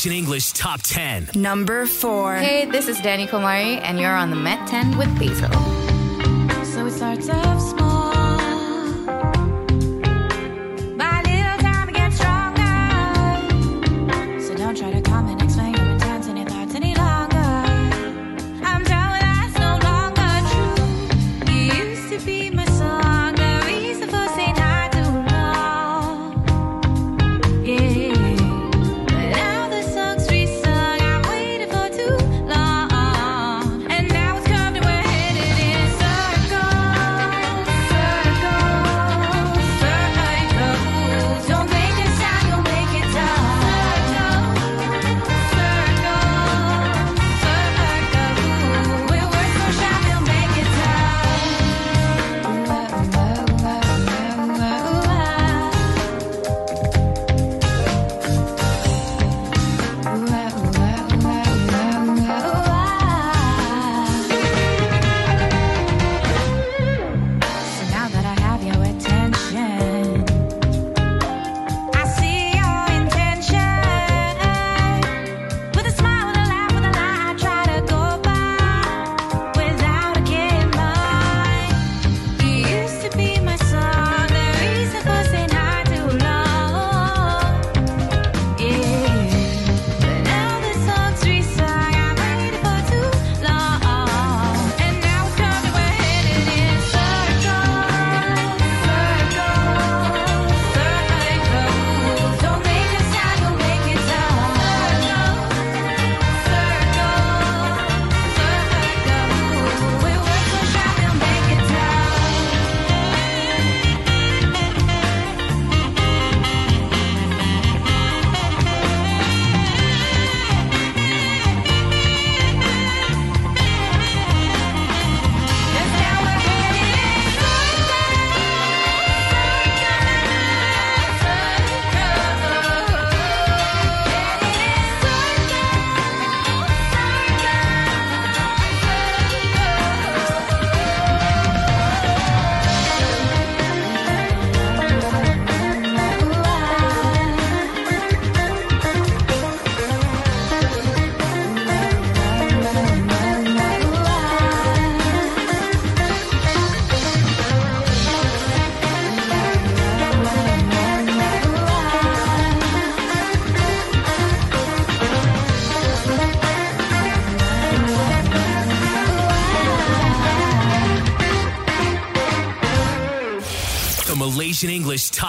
Action 0.05 0.19
English 0.19 0.51
Top 0.51 0.83
10. 0.83 1.29
Number 1.33 1.87
4. 1.87 2.35
Hey, 2.35 2.65
this 2.65 2.87
is 2.87 2.99
Danny 3.01 3.25
Komari, 3.25 3.81
and 3.81 3.99
you're 3.99 4.15
on 4.15 4.29
the 4.29 4.35
Met 4.35 4.67
10 4.67 4.99
with 4.99 5.09
Basil. 5.17 5.74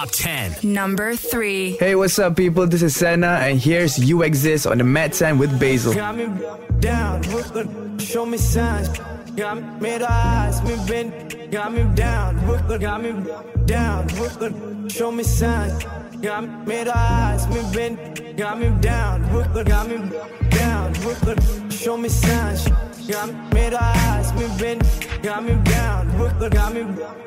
Top 0.07 0.15
10. 0.15 0.57
Number 0.63 1.17
3. 1.17 1.79
Hey, 1.79 1.95
what's 1.97 2.19
up, 2.19 2.37
people? 2.37 2.67
This 2.67 2.83
is 2.83 2.95
Senna, 2.95 3.39
and 3.43 3.59
here's 3.59 3.99
You 3.99 4.23
Exist 4.23 4.67
on 4.67 4.79
the 4.79 4.85
Met 4.85 5.13
10 5.13 5.39
with 5.39 5.59
Basil. 5.59 5.95
Got 5.95 6.17
me 6.17 6.29
down, 6.79 7.23
show 7.99 8.25
me 8.25 8.39
signs. 8.39 8.89
Got 9.35 9.57
me 9.57 9.81
made 9.81 10.03
eyes, 10.03 10.63
me 10.63 10.77
bend. 10.87 11.51
Got 11.51 11.73
me 11.73 11.85
down, 11.95 12.39
Brooklyn, 12.45 12.81
got 12.81 13.03
me 13.03 13.13
down, 13.65 14.07
Brooklyn, 14.09 14.89
show 14.89 15.11
me 15.11 15.25
signs. 15.25 15.85
Got 16.23 16.45
me 16.45 16.51
made 16.67 16.89
eyes, 16.89 17.49
me 17.49 17.63
bend. 17.75 18.37
Got 18.37 18.61
me 18.61 18.71
down, 18.81 19.29
Brooklyn, 19.31 19.67
got 19.67 19.89
me 19.89 19.97
down, 20.51 20.93
Brooklyn, 20.95 21.71
show 21.71 21.97
me 21.97 22.09
signs. 22.09 22.69
Got 23.09 23.29
me 23.29 23.35
made 23.53 23.75
eyes, 23.75 24.33
me 24.35 24.49
bend. 24.59 24.83
Got 25.23 25.45
me 25.45 25.55
down, 25.63 26.11
Brooklyn, 26.17 26.51
got 26.51 26.75
me 26.75 26.83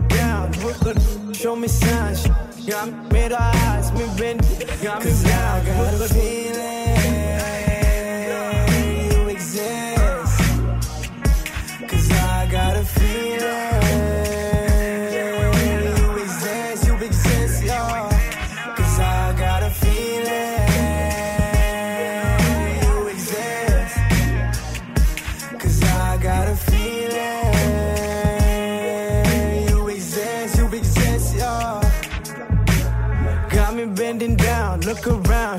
down, 0.10 0.52
Brooklyn, 0.52 1.34
show 1.34 1.56
me 1.56 1.70
signs. 1.70 2.28
Got 2.68 2.88
me 2.90 3.10
made 3.12 3.32
eyes, 3.32 3.92
me 3.94 4.06
bend. 4.18 4.42
Got 4.84 5.06
me 5.06 5.12
down, 5.24 5.66
got 5.66 5.94
a 5.94 6.14
feeling 6.14 6.99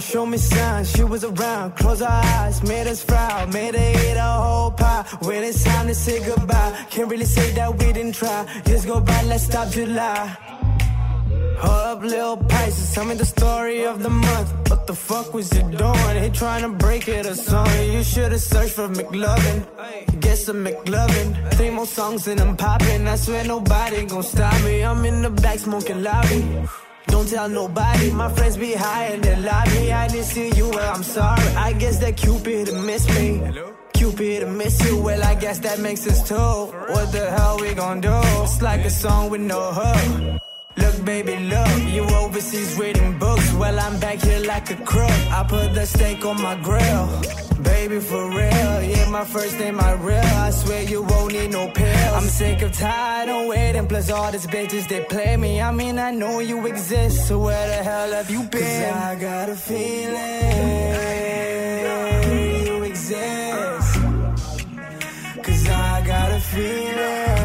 show 0.01 0.27
me 0.27 0.39
signs. 0.39 0.91
She 0.93 1.05
was 1.05 1.25
around, 1.25 1.77
close 1.77 2.01
her 2.01 2.07
eyes, 2.07 2.63
made 2.63 2.87
us 2.87 3.05
proud, 3.05 3.53
made 3.53 3.75
her 3.75 3.91
eat 3.91 4.17
a 4.17 4.33
whole 4.45 4.71
pie. 4.71 5.05
When 5.23 5.43
it's 5.45 5.65
time 5.65 5.87
to 5.87 5.95
say 5.95 6.25
goodbye, 6.25 6.73
can't 6.91 7.11
really 7.11 7.25
say 7.25 7.53
that 7.53 7.71
we 7.79 7.93
didn't 7.93 8.15
try. 8.15 8.47
Years 8.67 8.85
go 8.87 9.01
by, 9.01 9.23
let's 9.25 9.45
stop 9.45 9.69
July. 9.71 10.37
Hold 11.61 11.87
up, 11.93 12.03
little 12.03 12.37
Pisces, 12.39 12.95
tell 12.95 13.05
me 13.05 13.15
the 13.15 13.27
story 13.27 13.85
of 13.85 14.03
the 14.03 14.09
month. 14.09 14.71
What 14.71 14.87
the 14.87 14.95
fuck 14.95 15.35
was 15.35 15.53
you 15.53 15.63
doing? 15.63 16.23
He 16.23 16.31
trying 16.31 16.63
to 16.63 16.71
break 16.71 17.07
it 17.07 17.27
or 17.27 17.35
something. 17.35 17.93
You 17.93 18.03
should've 18.03 18.41
searched 18.41 18.73
for 18.73 18.89
McLovin. 18.89 20.21
Get 20.21 20.39
some 20.39 20.65
McLovin. 20.65 21.53
Three 21.55 21.71
more 21.71 21.87
songs 21.87 22.27
and 22.29 22.41
I'm 22.41 22.57
popping. 22.57 23.07
I 23.07 23.17
swear 23.17 23.45
nobody 23.45 24.07
gon' 24.07 24.23
stop 24.23 24.55
me. 24.65 24.83
I'm 24.83 25.05
in 25.05 25.21
the 25.21 25.31
back 25.31 25.59
smoking 25.59 26.03
loudly. 26.03 26.67
Don't 27.07 27.29
tell 27.29 27.49
nobody, 27.49 28.11
my 28.11 28.33
friends 28.33 28.57
be 28.57 28.73
high 28.75 29.07
in 29.07 29.21
the 29.21 29.37
lobby. 29.39 29.93
I 29.93 30.09
didn't 30.09 30.25
see 30.25 30.51
you, 30.53 30.69
well, 30.71 30.95
I'm 30.95 31.03
sorry. 31.03 31.47
I 31.57 31.73
guess 31.73 31.99
that 31.99 32.17
Cupid 32.17 32.73
miss 32.73 33.09
me. 33.19 33.43
Cupid 33.95 34.49
miss 34.49 34.85
you, 34.87 35.03
well, 35.03 35.23
I 35.23 35.35
guess 35.35 35.59
that 35.61 35.79
makes 35.81 36.07
us 36.07 36.27
two. 36.29 36.35
What 36.35 37.13
the 37.13 37.31
hell 37.31 37.59
we 37.61 37.75
gon' 37.75 38.01
do? 38.01 38.13
It's 38.43 38.63
like 38.63 38.85
a 38.85 38.91
song 38.91 39.31
with 39.31 39.41
no 39.41 39.61
hook. 39.73 40.41
Look, 40.81 41.05
baby, 41.05 41.37
look, 41.53 41.83
you 41.95 42.05
overseas 42.23 42.77
reading 42.79 43.19
books. 43.19 43.53
Well, 43.55 43.79
I'm 43.79 43.99
back 44.01 44.19
here 44.21 44.41
like 44.47 44.71
a 44.71 44.77
crook. 44.77 45.11
I 45.39 45.45
put 45.49 45.75
the 45.75 45.85
steak 45.87 46.25
on 46.25 46.41
my 46.41 46.55
grill. 46.57 47.07
Baby, 47.63 48.01
for 48.01 48.25
real, 48.31 48.83
yeah, 48.93 49.09
my 49.11 49.25
first 49.25 49.59
name, 49.59 49.77
my 49.77 49.93
real. 49.93 50.33
I 50.47 50.51
swear 50.51 50.83
you 50.83 51.03
won't 51.03 51.33
need 51.35 51.51
no 51.51 51.69
pills. 51.69 52.15
I'm 52.19 52.29
sick 52.41 52.63
of 52.63 52.73
tired 52.73 53.29
of 53.29 53.47
waiting, 53.49 53.87
plus 53.87 54.11
all 54.11 54.31
these 54.33 54.47
bitches, 54.47 54.89
they 54.89 55.05
play 55.05 55.37
me. 55.37 55.61
I 55.61 55.71
mean, 55.71 55.99
I 55.99 56.11
know 56.11 56.39
you 56.41 56.67
exist, 56.67 57.29
so 57.29 57.39
where 57.39 57.67
the 57.69 57.83
hell 57.91 58.11
have 58.13 58.31
you 58.31 58.43
been? 58.45 58.63
'Cause 58.63 59.03
I 59.09 59.15
got 59.17 59.49
a 59.51 59.57
feeling 59.57 60.17
you 62.67 62.83
exist. 62.85 63.99
Cause 65.45 65.69
I 65.69 66.03
got 66.13 66.29
a 66.33 66.41
feeling 66.41 67.40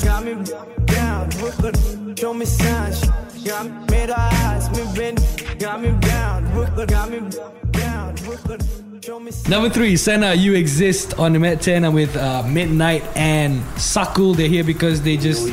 down, 0.00 0.24
Brooklyn, 0.24 0.44
got 0.44 0.68
me 0.68 0.84
down, 0.86 1.28
Brooklyn. 1.30 2.16
Show 2.16 2.34
me 2.34 2.46
signs, 2.46 3.04
got 3.44 3.66
me 3.66 3.86
made 3.90 4.10
eyes, 4.10 4.70
me 4.70 4.84
bend, 4.96 5.58
got 5.58 5.80
me 5.80 5.92
down, 6.00 6.50
Brooklyn, 6.52 6.86
got 6.86 7.10
me 7.10 7.20
down, 7.70 8.14
Brooklyn. 8.16 8.60
Number 9.48 9.68
three, 9.68 9.98
Senna, 9.98 10.32
You 10.32 10.54
Exist 10.54 11.18
on 11.18 11.34
the 11.34 11.38
Met 11.38 11.60
10. 11.60 11.84
I'm 11.84 11.92
with 11.92 12.16
uh, 12.16 12.42
Midnight 12.44 13.04
and 13.14 13.60
Sakul. 13.74 14.34
They're 14.34 14.48
here 14.48 14.64
because 14.64 15.02
they 15.02 15.18
just 15.18 15.46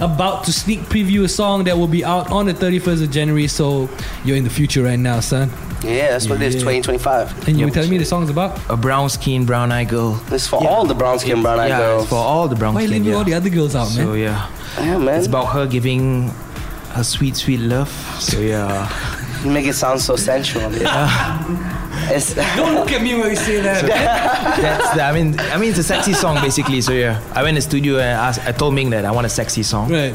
about 0.00 0.42
to 0.44 0.52
sneak 0.52 0.80
preview 0.80 1.22
a 1.22 1.28
song 1.28 1.62
that 1.64 1.78
will 1.78 1.86
be 1.86 2.04
out 2.04 2.28
on 2.32 2.46
the 2.46 2.54
31st 2.54 3.04
of 3.04 3.10
January. 3.12 3.46
So 3.46 3.88
you're 4.24 4.36
in 4.36 4.42
the 4.42 4.50
future 4.50 4.82
right 4.82 4.98
now, 4.98 5.20
son. 5.20 5.48
Yeah, 5.82 6.10
that's 6.10 6.28
what 6.28 6.42
it 6.42 6.46
is, 6.48 6.54
Yeah. 6.56 6.60
2025. 6.60 7.48
And 7.48 7.58
you 7.58 7.66
were 7.66 7.70
telling 7.70 7.90
me 7.90 7.98
the 7.98 8.04
song's 8.04 8.30
about? 8.30 8.58
A 8.68 8.76
brown 8.76 9.08
skin, 9.08 9.44
brown 9.46 9.70
eye 9.70 9.84
girl. 9.84 10.14
This 10.28 10.46
for 10.46 10.56
all 10.66 10.84
the 10.84 10.94
brown 10.94 11.18
skin, 11.18 11.40
brown 11.42 11.60
eyed 11.60 11.68
yeah, 11.68 11.78
girls. 11.78 12.02
It's 12.02 12.10
for 12.10 12.16
all 12.16 12.48
the 12.48 12.56
brown 12.56 12.74
Why 12.74 12.82
you 12.82 12.88
skin. 12.88 12.98
leaving 12.98 13.12
yeah. 13.12 13.18
all 13.18 13.24
the 13.24 13.34
other 13.34 13.48
girls 13.50 13.74
out, 13.76 13.86
So 13.86 14.06
man? 14.08 14.18
yeah. 14.18 14.50
Yeah, 14.78 14.98
man. 14.98 15.18
It's 15.18 15.28
about 15.28 15.46
her 15.46 15.66
giving 15.66 16.28
her 16.94 17.04
sweet, 17.04 17.36
sweet 17.36 17.60
love. 17.60 17.90
So 18.20 18.40
yeah. 18.40 18.88
You 19.44 19.52
make 19.52 19.66
it 19.66 19.74
sound 19.74 20.00
so 20.00 20.16
sensual. 20.16 20.68
It's 22.10 22.34
Don't 22.56 22.74
look 22.74 22.90
at 22.92 23.02
me 23.02 23.14
when 23.14 23.30
you 23.30 23.36
say 23.36 23.60
that. 23.60 23.84
That's 24.60 24.94
the, 24.94 25.02
I 25.02 25.12
mean 25.12 25.38
I 25.38 25.58
mean 25.58 25.70
it's 25.70 25.78
a 25.78 25.82
sexy 25.84 26.12
song 26.12 26.40
basically. 26.42 26.80
So 26.80 26.92
yeah. 26.92 27.20
I 27.34 27.42
went 27.42 27.56
to 27.56 27.58
the 27.62 27.68
studio 27.68 27.94
and 27.98 28.18
asked 28.18 28.40
I 28.46 28.52
told 28.52 28.74
Ming 28.74 28.90
that 28.90 29.04
I 29.04 29.10
want 29.12 29.26
a 29.26 29.30
sexy 29.30 29.62
song. 29.62 29.90
Right. 29.90 30.14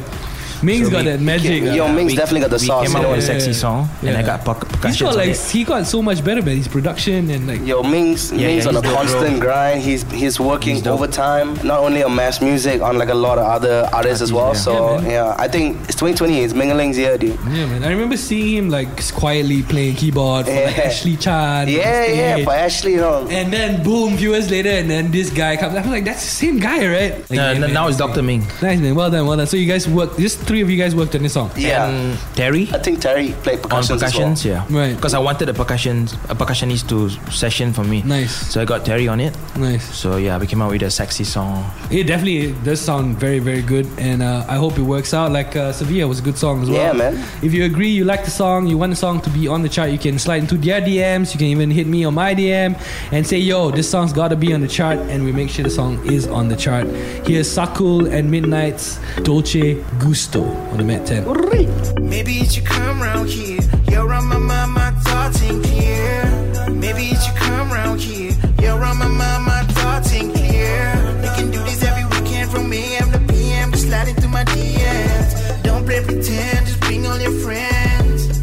Ming's 0.63 0.89
got 0.89 1.05
that 1.05 1.19
magic. 1.19 1.63
Yo, 1.63 1.87
Ming's 1.87 2.11
we, 2.11 2.15
definitely 2.17 2.41
got 2.41 2.49
the 2.51 2.55
we 2.63 2.67
sauce. 2.67 2.87
came 2.87 3.01
you 3.01 3.05
out 3.07 3.11
with 3.11 3.19
a 3.19 3.21
sexy 3.21 3.47
Yeah. 3.51 3.53
song 3.53 3.89
and 4.01 4.17
I 4.17 4.21
got 4.23 4.41
perc- 4.45 4.63
He's 4.63 4.71
percussion 4.77 5.05
got 5.07 5.15
like 5.15 5.29
it. 5.29 5.37
he 5.51 5.63
got 5.63 5.85
so 5.85 6.01
much 6.01 6.23
better, 6.23 6.41
man. 6.41 6.57
His 6.57 6.67
production 6.67 7.29
and 7.29 7.47
like 7.47 7.65
Yo, 7.65 7.83
Ming's, 7.83 8.31
Yeah, 8.31 8.47
Ming's 8.47 8.63
yeah, 8.65 8.69
on 8.69 8.75
a 8.77 8.81
constant 8.81 9.39
bro. 9.39 9.47
grind. 9.47 9.81
He's 9.81 10.03
he's 10.11 10.39
working 10.39 10.75
He's 10.75 10.87
overtime, 10.87 11.53
not 11.63 11.79
only 11.79 12.03
on 12.03 12.15
mass 12.15 12.41
music, 12.41 12.81
on 12.81 12.97
like 12.97 13.09
a 13.09 13.13
lot 13.13 13.37
of 13.37 13.45
other 13.45 13.89
artists 13.93 14.21
as 14.21 14.31
well. 14.31 14.53
yeah. 14.53 14.59
So 14.67 14.73
Yeah, 14.99 15.09
yeah, 15.09 15.35
I 15.37 15.47
think 15.47 15.77
it's 15.87 15.95
2020. 15.95 16.39
It's 16.43 16.53
Mingling's 16.53 16.97
year, 16.97 17.17
dude. 17.17 17.37
Yeah, 17.49 17.65
man. 17.67 17.83
I 17.83 17.89
remember 17.89 18.17
seeing 18.17 18.55
him 18.57 18.69
like 18.69 18.89
quietly 19.13 19.63
playing 19.63 19.95
keyboard 19.95 20.45
for 20.45 20.51
like 20.53 20.77
Ashley 20.79 21.17
Chan. 21.17 21.67
Yeah, 21.69 22.05
yeah. 22.37 22.43
For 22.43 22.53
Ashley, 22.53 22.93
you 22.93 22.97
know. 23.01 23.27
And 23.29 23.51
then 23.51 23.83
boom, 23.83 24.17
few 24.17 24.31
years 24.31 24.49
later, 24.49 24.69
and 24.69 24.89
then 24.89 25.11
this 25.11 25.29
guy 25.29 25.57
comes. 25.57 25.75
I'm 25.75 25.89
like, 25.89 26.05
that's 26.05 26.23
the 26.23 26.29
same 26.29 26.59
guy, 26.59 26.85
right? 26.87 27.13
Like, 27.29 27.31
yeah, 27.31 27.59
man. 27.59 27.73
now 27.73 27.87
it's 27.87 27.97
Dr. 27.97 28.21
Ming. 28.21 28.41
Nice 28.61 28.79
man, 28.79 28.95
well 28.95 29.09
done, 29.11 29.25
well 29.27 29.37
done. 29.37 29.47
So 29.47 29.57
you 29.57 29.67
guys 29.67 29.87
work 29.87 30.17
Just 30.17 30.45
three 30.53 30.61
of 30.61 30.69
you 30.69 30.77
guys 30.77 30.95
worked 30.95 31.15
on 31.15 31.23
this 31.23 31.33
song. 31.33 31.49
Yeah. 31.57 31.89
And 31.89 32.19
Terry 32.35 32.69
I 32.71 32.77
think 32.77 33.01
Terry 33.01 33.31
played 33.41 33.57
on 33.57 33.63
percussions, 33.63 34.01
percussions, 34.03 34.45
as 34.45 34.51
well. 34.51 34.67
yeah. 34.69 34.79
Right. 34.79 34.95
Because 34.95 35.15
I 35.15 35.19
wanted 35.19 35.49
a 35.49 35.53
percussion 35.53 36.03
a 36.29 36.35
percussionist 36.35 36.87
to 36.89 37.09
session 37.31 37.73
for 37.73 37.83
me. 37.83 38.03
Nice. 38.03 38.53
So 38.53 38.61
I 38.61 38.65
got 38.65 38.85
Terry 38.85 39.07
on 39.07 39.19
it. 39.19 39.35
Nice. 39.57 39.83
So 39.95 40.17
yeah, 40.17 40.37
we 40.37 40.45
came 40.45 40.61
out 40.61 40.69
with 40.69 40.83
a 40.83 40.91
sexy 40.91 41.23
song. 41.23 41.65
It 41.89 42.03
definitely 42.03 42.53
does 42.63 42.79
sound 42.81 43.17
very, 43.17 43.39
very 43.39 43.63
good, 43.63 43.87
and 43.97 44.21
uh, 44.21 44.45
I 44.47 44.57
hope 44.57 44.77
it 44.77 44.83
works 44.83 45.11
out. 45.11 45.31
Like 45.31 45.55
uh, 45.55 45.71
Sevilla 45.73 46.07
was 46.07 46.19
a 46.19 46.21
good 46.21 46.37
song 46.37 46.61
as 46.61 46.69
well. 46.69 46.85
Yeah, 46.85 46.93
man. 46.93 47.13
If 47.41 47.51
you 47.55 47.65
agree, 47.65 47.89
you 47.89 48.05
like 48.05 48.23
the 48.23 48.35
song, 48.43 48.67
you 48.67 48.77
want 48.77 48.91
the 48.91 49.01
song 49.07 49.21
to 49.21 49.31
be 49.31 49.47
on 49.47 49.63
the 49.63 49.69
chart, 49.69 49.89
you 49.89 49.97
can 49.97 50.19
slide 50.19 50.43
into 50.43 50.57
their 50.57 50.81
DMs. 50.81 51.33
You 51.33 51.39
can 51.39 51.47
even 51.47 51.71
hit 51.71 51.87
me 51.87 52.05
on 52.05 52.13
my 52.13 52.35
DM 52.35 52.79
and 53.11 53.25
say, 53.25 53.39
"Yo, 53.39 53.71
this 53.71 53.89
song's 53.89 54.13
got 54.13 54.27
to 54.27 54.35
be 54.35 54.53
on 54.53 54.61
the 54.61 54.71
chart," 54.77 54.99
and 55.11 55.23
we 55.25 55.31
make 55.31 55.49
sure 55.49 55.63
the 55.63 55.75
song 55.81 55.93
is 56.05 56.27
on 56.27 56.47
the 56.47 56.55
chart. 56.55 56.85
Here's 57.25 57.49
Sakul 57.57 58.11
and 58.13 58.29
Midnight's 58.29 58.99
Dolce 59.23 59.81
Gusto 59.97 60.32
on 60.41 60.77
the 60.77 60.83
Met 60.83 61.05
10. 61.05 62.09
Maybe 62.09 62.37
it 62.37 62.51
should 62.51 62.65
come 62.65 63.01
round 63.01 63.29
here. 63.29 63.59
You're 63.89 64.11
on 64.13 64.25
my 64.27 64.37
mind, 64.37 64.71
my 64.71 64.91
thoughts 64.91 65.41
ain't 65.43 65.63
clear. 65.63 66.69
Maybe 66.71 67.03
it 67.09 67.21
should 67.21 67.35
come 67.35 67.71
round 67.71 67.99
here. 67.99 68.33
You're 68.59 68.83
on 68.83 68.97
my 68.97 69.07
mind, 69.07 69.45
my 69.45 69.63
thoughts 69.73 70.11
ain't 70.13 70.33
clear. 70.33 71.19
We 71.21 71.27
can 71.37 71.51
do 71.51 71.59
this 71.63 71.83
every 71.83 72.05
weekend 72.05 72.49
from 72.51 72.73
AM 72.73 73.11
to 73.11 73.19
PM. 73.33 73.71
Just 73.71 73.87
slide 73.87 74.07
into 74.07 74.27
my 74.27 74.43
DMs. 74.45 75.63
Don't 75.63 75.85
play 75.85 76.03
pretend, 76.03 76.65
just 76.65 76.79
bring 76.81 77.05
all 77.05 77.19
your 77.19 77.37
friends. 77.39 78.41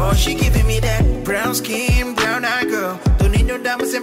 Oh, 0.00 0.14
she 0.14 0.34
giving 0.34 0.66
me 0.66 0.80
that 0.80 1.24
brown 1.24 1.54
skin, 1.54 2.14
brown 2.14 2.44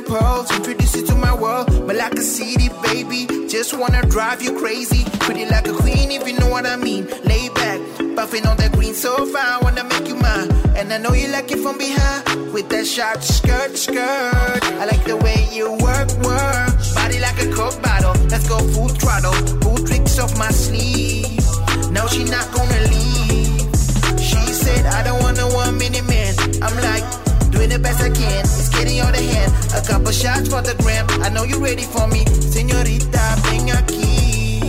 pearls. 0.06 0.51
Introduce 0.51 0.95
you 0.95 1.06
to 1.08 1.16
my 1.16 1.34
world, 1.34 1.68
but 1.88 1.95
like 1.95 2.14
a 2.14 2.22
CD, 2.22 2.70
baby. 2.84 3.28
Just 3.47 3.78
wanna 3.78 4.01
drive 4.03 4.41
you 4.41 4.58
crazy. 4.58 5.03
Pretty 5.20 5.45
like 5.45 5.68
a 5.68 5.74
queen, 5.74 6.12
if 6.12 6.28
you 6.28 6.38
know 6.39 6.49
what 6.49 6.66
I 6.66 6.76
mean. 6.76 7.08
Lay 7.24 7.49
back, 7.49 7.80
puffing 8.16 8.45
on 8.47 8.58
that 8.58 8.72
green 8.74 8.93
sofa. 8.93 9.39
I 9.39 9.60
wanna 9.62 9.84
make 9.84 10.08
you 10.08 10.16
mine, 10.16 10.51
and 10.76 10.91
I 10.93 10.97
know 10.97 11.14
you 11.14 11.28
like 11.30 11.51
it 11.51 11.60
from 11.60 11.78
behind 11.78 12.53
with 12.53 12.70
that 12.70 12.86
short 12.88 13.24
skirt, 13.24 13.78
skirt. 13.78 14.64
I 14.82 14.86
like 14.86 15.03
the 15.03 15.18
way 15.18 15.47
you 15.51 15.72
work, 15.88 16.10
work. 16.24 16.72
Body 16.95 17.20
like 17.20 17.39
a 17.41 17.51
coke 17.51 17.82
bottle. 17.82 18.16
Let's 18.30 18.47
go 18.47 18.60
full 18.74 18.89
throttle. 18.89 19.36
pull 19.60 19.78
tricks 19.86 20.20
off 20.20 20.38
my 20.38 20.51
sleeve. 20.51 21.43
Now 21.91 22.08
she 22.08 22.24
not 22.24 22.47
gonna 22.53 22.82
leave. 22.93 23.62
She 24.20 24.41
said, 24.53 24.86
I 24.86 25.03
don't 25.03 25.22
want 25.22 25.38
no 25.38 25.47
one 25.49 25.78
minute 25.78 26.08
man. 26.08 26.34
I'm 26.62 26.76
like, 26.82 27.24
doing 27.56 27.70
the 27.70 27.80
best 27.80 28.01
I 28.01 28.10
can. 28.10 28.41
It's 28.43 28.70
getting 28.70 28.99
out 28.99 29.16
of 29.16 29.24
hand. 29.24 29.51
A 29.74 29.82
couple 29.88 30.12
shots 30.12 30.49
for 30.49 30.62
the 30.62 30.76
gram. 30.84 31.06
I 31.24 31.30
know 31.30 31.43
you're 31.43 31.62
ready 31.62 31.84
for 31.84 32.08
me. 32.08 32.26
Senorita, 32.26 33.26
bring 33.43 33.72
a 33.72 33.82
key. 33.88 34.60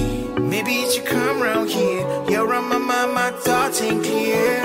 Maybe 0.41 0.73
you 0.73 0.91
should 0.91 1.07
come 1.07 1.43
round 1.43 1.69
here. 1.71 2.05
You're 2.29 2.53
on 2.55 2.69
my 2.69 2.79
mind, 2.79 3.13
my 3.13 3.31
thoughts 3.31 3.83
ain't 3.83 4.03
clear. 4.05 4.65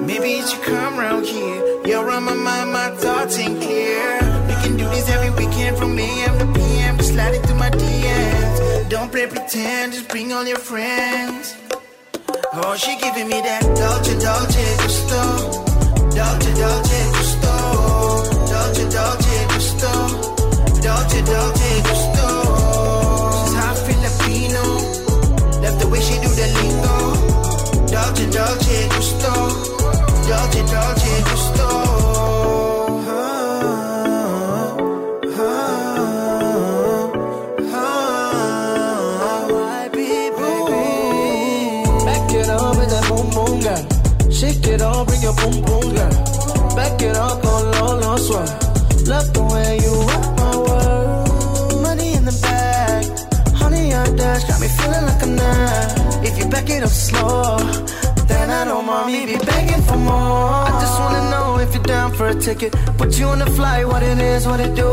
Maybe 0.00 0.30
you 0.38 0.46
should 0.46 0.62
come 0.62 0.98
round 0.98 1.26
here. 1.26 1.60
You're 1.86 2.10
on 2.10 2.24
my 2.24 2.34
mind, 2.34 2.72
my 2.72 2.90
thoughts 2.90 3.38
ain't 3.38 3.60
clear. 3.60 4.20
We 4.48 4.54
can 4.62 4.76
do 4.76 4.86
this 4.90 5.08
every 5.08 5.30
weekend 5.30 5.76
from 5.78 5.98
AM 5.98 6.38
to 6.38 6.46
PM. 6.58 6.96
Just 6.98 7.12
slide 7.14 7.34
into 7.34 7.54
my 7.54 7.70
DMs. 7.70 8.88
Don't 8.90 9.10
play 9.10 9.26
pretend, 9.26 9.94
just 9.94 10.08
bring 10.08 10.32
all 10.32 10.46
your 10.46 10.58
friends. 10.58 11.56
Oh, 12.54 12.76
she 12.76 12.98
giving 12.98 13.28
me 13.28 13.40
that 13.40 13.62
Dolce, 13.78 14.14
Dolce, 14.20 14.64
Gusto. 14.76 15.72
Dolce, 16.14 16.50
Dolce. 16.60 17.21
Dolce, 18.62 18.86
Dolce, 18.86 19.46
Gusto. 19.54 19.88
Dolce, 20.80 21.22
Dolce, 21.22 21.82
Gusto. 21.82 22.21
Low. 48.30 48.44
Love 49.06 49.32
the 49.32 49.42
way 49.42 49.78
you 49.82 49.92
rock 50.10 50.36
my 50.36 50.56
world. 50.56 51.82
Money 51.82 52.14
in 52.14 52.24
the 52.24 52.36
bag, 52.40 53.04
honey 53.54 53.90
your 53.90 54.06
dash 54.16 54.44
got 54.44 54.60
me 54.60 54.68
feeling 54.68 55.04
like 55.06 55.22
a 55.22 55.26
nut. 55.26 56.24
If 56.24 56.38
you 56.38 56.48
back 56.48 56.70
it 56.70 56.82
up 56.82 56.90
slow, 56.90 57.58
then 58.26 58.50
I 58.50 58.64
don't 58.64 58.86
mind 58.86 59.12
me 59.12 59.26
be 59.26 59.38
begging 59.44 59.82
for 59.82 59.96
more. 59.96 60.66
I 60.68 60.72
just 60.80 60.98
wanna 61.00 61.30
know 61.30 61.58
if 61.58 61.74
you're 61.74 61.82
down 61.82 62.12
for 62.12 62.28
a 62.28 62.34
ticket. 62.34 62.72
Put 62.96 63.18
you 63.18 63.26
on 63.26 63.38
the 63.40 63.50
flight, 63.50 63.86
what 63.86 64.02
it 64.02 64.18
is, 64.18 64.46
what 64.46 64.60
it 64.60 64.74
do. 64.74 64.90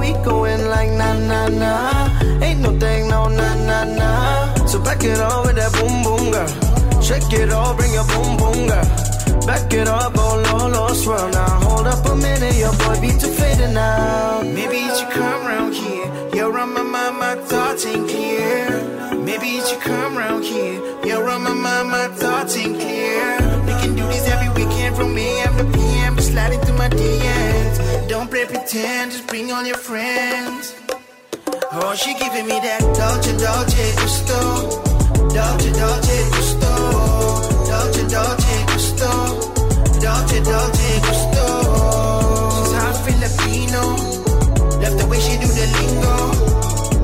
We 0.00 0.12
going 0.24 0.64
like 0.68 0.90
na 0.90 1.14
na 1.30 1.48
na. 1.48 2.44
Ain't 2.44 2.60
no 2.60 2.78
thing, 2.78 3.08
no 3.08 3.28
na 3.28 3.48
na 3.68 3.84
na. 3.84 4.66
So 4.66 4.78
back 4.80 5.02
it 5.02 5.18
up 5.18 5.44
with 5.46 5.56
that 5.56 5.72
boom 5.72 6.02
boom 6.04 6.30
girl. 6.30 7.02
Shake 7.02 7.32
it 7.32 7.50
all, 7.50 7.74
bring 7.74 7.92
your 7.92 8.06
boom 8.06 8.36
boom 8.36 8.68
girl. 8.68 9.09
Back 9.46 9.72
it 9.72 9.88
up, 9.88 10.12
oh 10.16 10.42
go 10.42 10.58
low, 10.58 10.68
low, 10.68 10.94
swirl 10.94 11.30
now. 11.30 11.60
Hold 11.66 11.86
up 11.86 12.04
a 12.06 12.14
minute, 12.14 12.56
your 12.56 12.72
boy 12.82 13.00
be 13.00 13.10
too 13.18 13.32
faded 13.32 13.72
now. 13.72 14.42
Maybe 14.42 14.78
you 14.78 14.94
should 14.94 15.10
come 15.10 15.46
round 15.46 15.74
here. 15.74 16.06
You're 16.34 16.56
on 16.58 16.74
my 16.74 16.82
mind, 16.82 17.16
my 17.18 17.34
thoughts 17.36 17.86
ain't 17.86 18.08
clear. 18.08 18.70
Maybe 19.16 19.48
you 19.48 19.66
should 19.66 19.80
come 19.80 20.16
round 20.16 20.44
here. 20.44 20.80
You're 21.04 21.28
on 21.28 21.42
my 21.42 21.52
mind, 21.52 21.90
my 21.90 22.08
thoughts 22.08 22.56
ain't 22.56 22.76
clear. 22.78 23.38
We 23.66 23.72
can 23.82 23.94
do 23.94 24.06
this 24.08 24.28
every 24.28 24.50
weekend 24.58 24.96
from 24.96 25.16
AM 25.16 25.56
to 25.58 25.64
PM. 25.78 26.16
Just 26.16 26.32
slide 26.32 26.52
into 26.52 26.72
my 26.74 26.88
DMs. 26.88 28.08
Don't 28.08 28.30
play 28.30 28.44
pretend, 28.44 29.12
just 29.12 29.26
bring 29.26 29.50
all 29.52 29.64
your 29.64 29.78
friends. 29.78 30.74
Oh, 31.72 31.94
she 31.94 32.14
giving 32.14 32.46
me 32.46 32.58
that 32.60 32.80
Dolce, 32.98 33.32
Dolce, 33.38 33.94
Gusto. 33.96 34.40
Dolce, 35.34 35.70
Dolce, 35.72 36.30
Gusto. 36.30 36.72
Dolce, 37.68 38.02
Dolce. 38.08 38.59
Dolce, 40.30 40.44
Dolce, 40.44 41.00
Gusto. 41.00 41.46
She's 42.54 42.72
half 42.72 43.04
Filipino. 43.04 43.82
Love 44.78 44.96
the 44.96 45.06
way 45.10 45.18
she 45.18 45.34
do 45.38 45.48
the 45.48 45.66
lingo. 45.74 46.16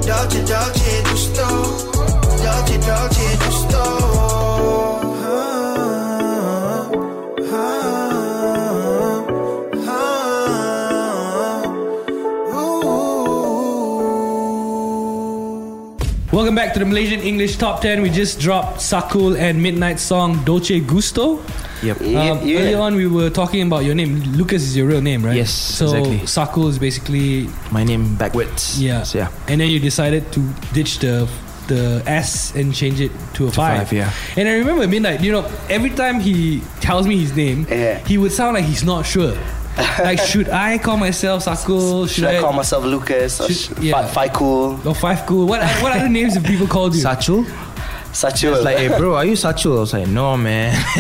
Dolce, 0.07 0.45
Dolce, 0.47 1.03
Gusto. 1.11 1.47
Dolce, 2.39 2.79
Dolce, 2.87 3.37
Gusto. 3.43 3.83
Welcome 16.31 16.55
back 16.55 16.75
to 16.75 16.79
the 16.79 16.85
Malaysian 16.85 17.21
English 17.21 17.57
Top 17.57 17.81
10. 17.81 18.03
We 18.03 18.11
just 18.11 18.39
dropped 18.39 18.79
Sakul 18.79 19.37
and 19.37 19.61
Midnight 19.61 19.99
song 19.99 20.45
Dolce 20.45 20.79
Gusto. 20.79 21.43
Yep. 21.87 22.01
Um, 22.01 22.07
Yeah, 22.07 22.35
yeah. 22.43 22.59
Earlier 22.61 22.79
on, 22.81 22.95
we 22.97 23.07
were 23.07 23.31
talking 23.31 23.63
about 23.67 23.85
your 23.85 23.95
name. 23.95 24.21
Lucas 24.35 24.63
is 24.63 24.77
your 24.77 24.87
real 24.87 25.01
name, 25.03 25.25
right? 25.25 25.37
Yes, 25.37 25.51
So 25.51 25.87
exactly. 25.87 26.19
Sakul 26.27 26.69
is 26.69 26.79
basically 26.79 27.49
My 27.71 27.85
name 27.85 28.17
backwards. 28.17 28.81
yeah. 28.83 29.03
So, 29.05 29.19
yeah. 29.19 29.29
And 29.49 29.61
then 29.61 29.69
you 29.71 29.79
decided 29.81 30.31
to 30.33 30.41
ditch 30.75 30.99
the 30.99 31.29
the 31.67 32.01
S 32.07 32.55
and 32.55 32.71
change 32.73 33.01
it 33.03 33.11
to 33.35 33.47
a 33.49 33.51
five. 33.51 33.79
five, 33.89 33.93
yeah. 33.93 34.13
And 34.39 34.47
I 34.49 34.53
remember 34.55 34.87
Midnight. 34.87 35.19
You 35.21 35.33
know, 35.33 35.45
every 35.69 35.91
time 35.91 36.21
he 36.23 36.63
tells 36.81 37.07
me 37.11 37.19
his 37.19 37.35
name, 37.35 37.67
Yeah. 37.69 37.99
he 38.07 38.19
would 38.19 38.31
sound 38.31 38.55
like 38.55 38.65
he's 38.65 38.85
not 38.85 39.03
sure. 39.05 39.35
like, 39.99 40.21
should 40.23 40.49
I 40.49 40.79
call 40.79 40.97
myself 40.97 41.45
Sakul? 41.45 42.09
Should 42.09 42.25
I 42.25 42.39
call 42.41 42.53
myself 42.55 42.85
Lucas 42.85 43.41
or 43.43 43.49
Should- 43.51 43.79
sh- 43.79 43.83
yeah. 43.91 44.07
Fi- 44.15 44.29
Cool? 44.31 44.79
or 44.87 44.95
Five 44.95 45.27
Cool? 45.27 45.47
What 45.51 45.61
what 45.83 45.91
other 45.91 46.09
names 46.09 46.35
have 46.35 46.45
people 46.45 46.69
called 46.69 46.95
you? 46.95 47.03
Sachul? 47.03 47.45
Sachul. 48.17 48.55
It's 48.55 48.65
like, 48.65 48.79
hey, 48.79 48.89
bro, 48.89 49.15
are 49.15 49.27
you 49.27 49.33
Sachul? 49.35 49.77
I 49.77 49.81
was 49.81 49.93
like, 49.93 50.09
no, 50.09 50.37
man. 50.39 50.73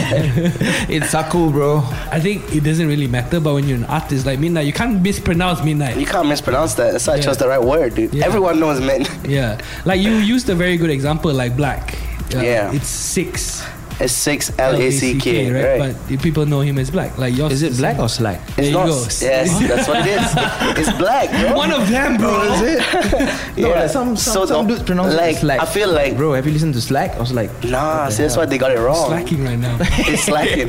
it's 0.88 1.06
Sakul, 1.14 1.50
bro. 1.50 1.78
I 2.12 2.20
think 2.20 2.54
it 2.54 2.60
doesn't 2.62 2.86
really 2.86 3.06
matter, 3.06 3.40
but 3.40 3.54
when 3.54 3.66
you're 3.66 3.78
an 3.78 3.84
artist 3.86 4.26
like 4.26 4.38
Midnight, 4.38 4.66
you 4.66 4.72
can't 4.74 5.00
mispronounce 5.00 5.64
Midnight. 5.64 5.96
You 5.96 6.04
can't 6.04 6.28
mispronounce 6.28 6.74
that. 6.74 6.92
That's 6.92 7.06
why 7.06 7.14
I 7.14 7.20
chose 7.20 7.38
the 7.38 7.48
right 7.48 7.62
word, 7.62 7.94
dude. 7.94 8.12
Yeah. 8.12 8.26
Everyone 8.26 8.60
knows 8.60 8.80
men. 8.80 9.06
Yeah, 9.26 9.60
like 9.86 10.00
you 10.00 10.10
used 10.16 10.48
a 10.50 10.54
very 10.54 10.76
good 10.76 10.90
example, 10.90 11.32
like 11.32 11.56
Black. 11.56 11.94
Uh, 12.34 12.40
Yeah. 12.40 12.72
it's 12.72 12.88
six. 12.88 13.62
It's 13.98 14.12
six 14.12 14.52
L 14.58 14.74
A 14.76 14.90
C 14.90 15.18
K, 15.18 15.50
right? 15.50 15.94
But 16.08 16.20
people 16.20 16.44
know 16.44 16.60
him 16.60 16.78
as 16.78 16.90
Black. 16.90 17.16
Like 17.16 17.34
yours 17.36 17.52
Is 17.52 17.62
it 17.62 17.78
black 17.78 17.98
or 17.98 18.08
slack? 18.10 18.40
It's 18.48 18.56
There 18.56 18.64
you 18.66 18.72
not. 18.72 18.86
go. 18.88 18.94
Yes, 19.20 19.58
that's 19.68 19.88
what 19.88 20.06
it 20.06 20.76
is. 20.76 20.78
It's 20.88 20.98
black, 20.98 21.30
bro. 21.30 21.56
One 21.56 21.72
of 21.72 21.88
them, 21.88 22.18
bro. 22.18 22.28
Oh, 22.30 22.52
is 22.52 22.62
it? 22.62 22.78
no, 23.58 23.68
Yeah. 23.68 23.80
like 23.80 23.90
some, 23.90 24.14
some, 24.16 24.32
So 24.34 24.46
some 24.46 24.66
dudes 24.66 24.82
pronounce 24.82 25.14
like, 25.14 25.36
it 25.36 25.40
slack. 25.40 25.60
I 25.60 25.64
feel 25.66 25.90
like- 25.90 26.14
Bro, 26.16 26.34
have 26.34 26.46
you 26.46 26.52
listened 26.52 26.74
to 26.74 26.80
Slack? 26.80 27.16
I 27.16 27.20
was 27.20 27.32
like, 27.32 27.50
Nah, 27.64 28.04
what 28.04 28.12
see, 28.12 28.22
that's 28.22 28.34
hell? 28.34 28.42
why 28.42 28.46
they 28.46 28.58
got 28.58 28.70
it 28.72 28.78
wrong. 28.80 29.06
Slacking 29.08 29.42
right 29.44 29.58
now. 29.58 29.78
It's 29.80 30.24
slacking. 30.24 30.68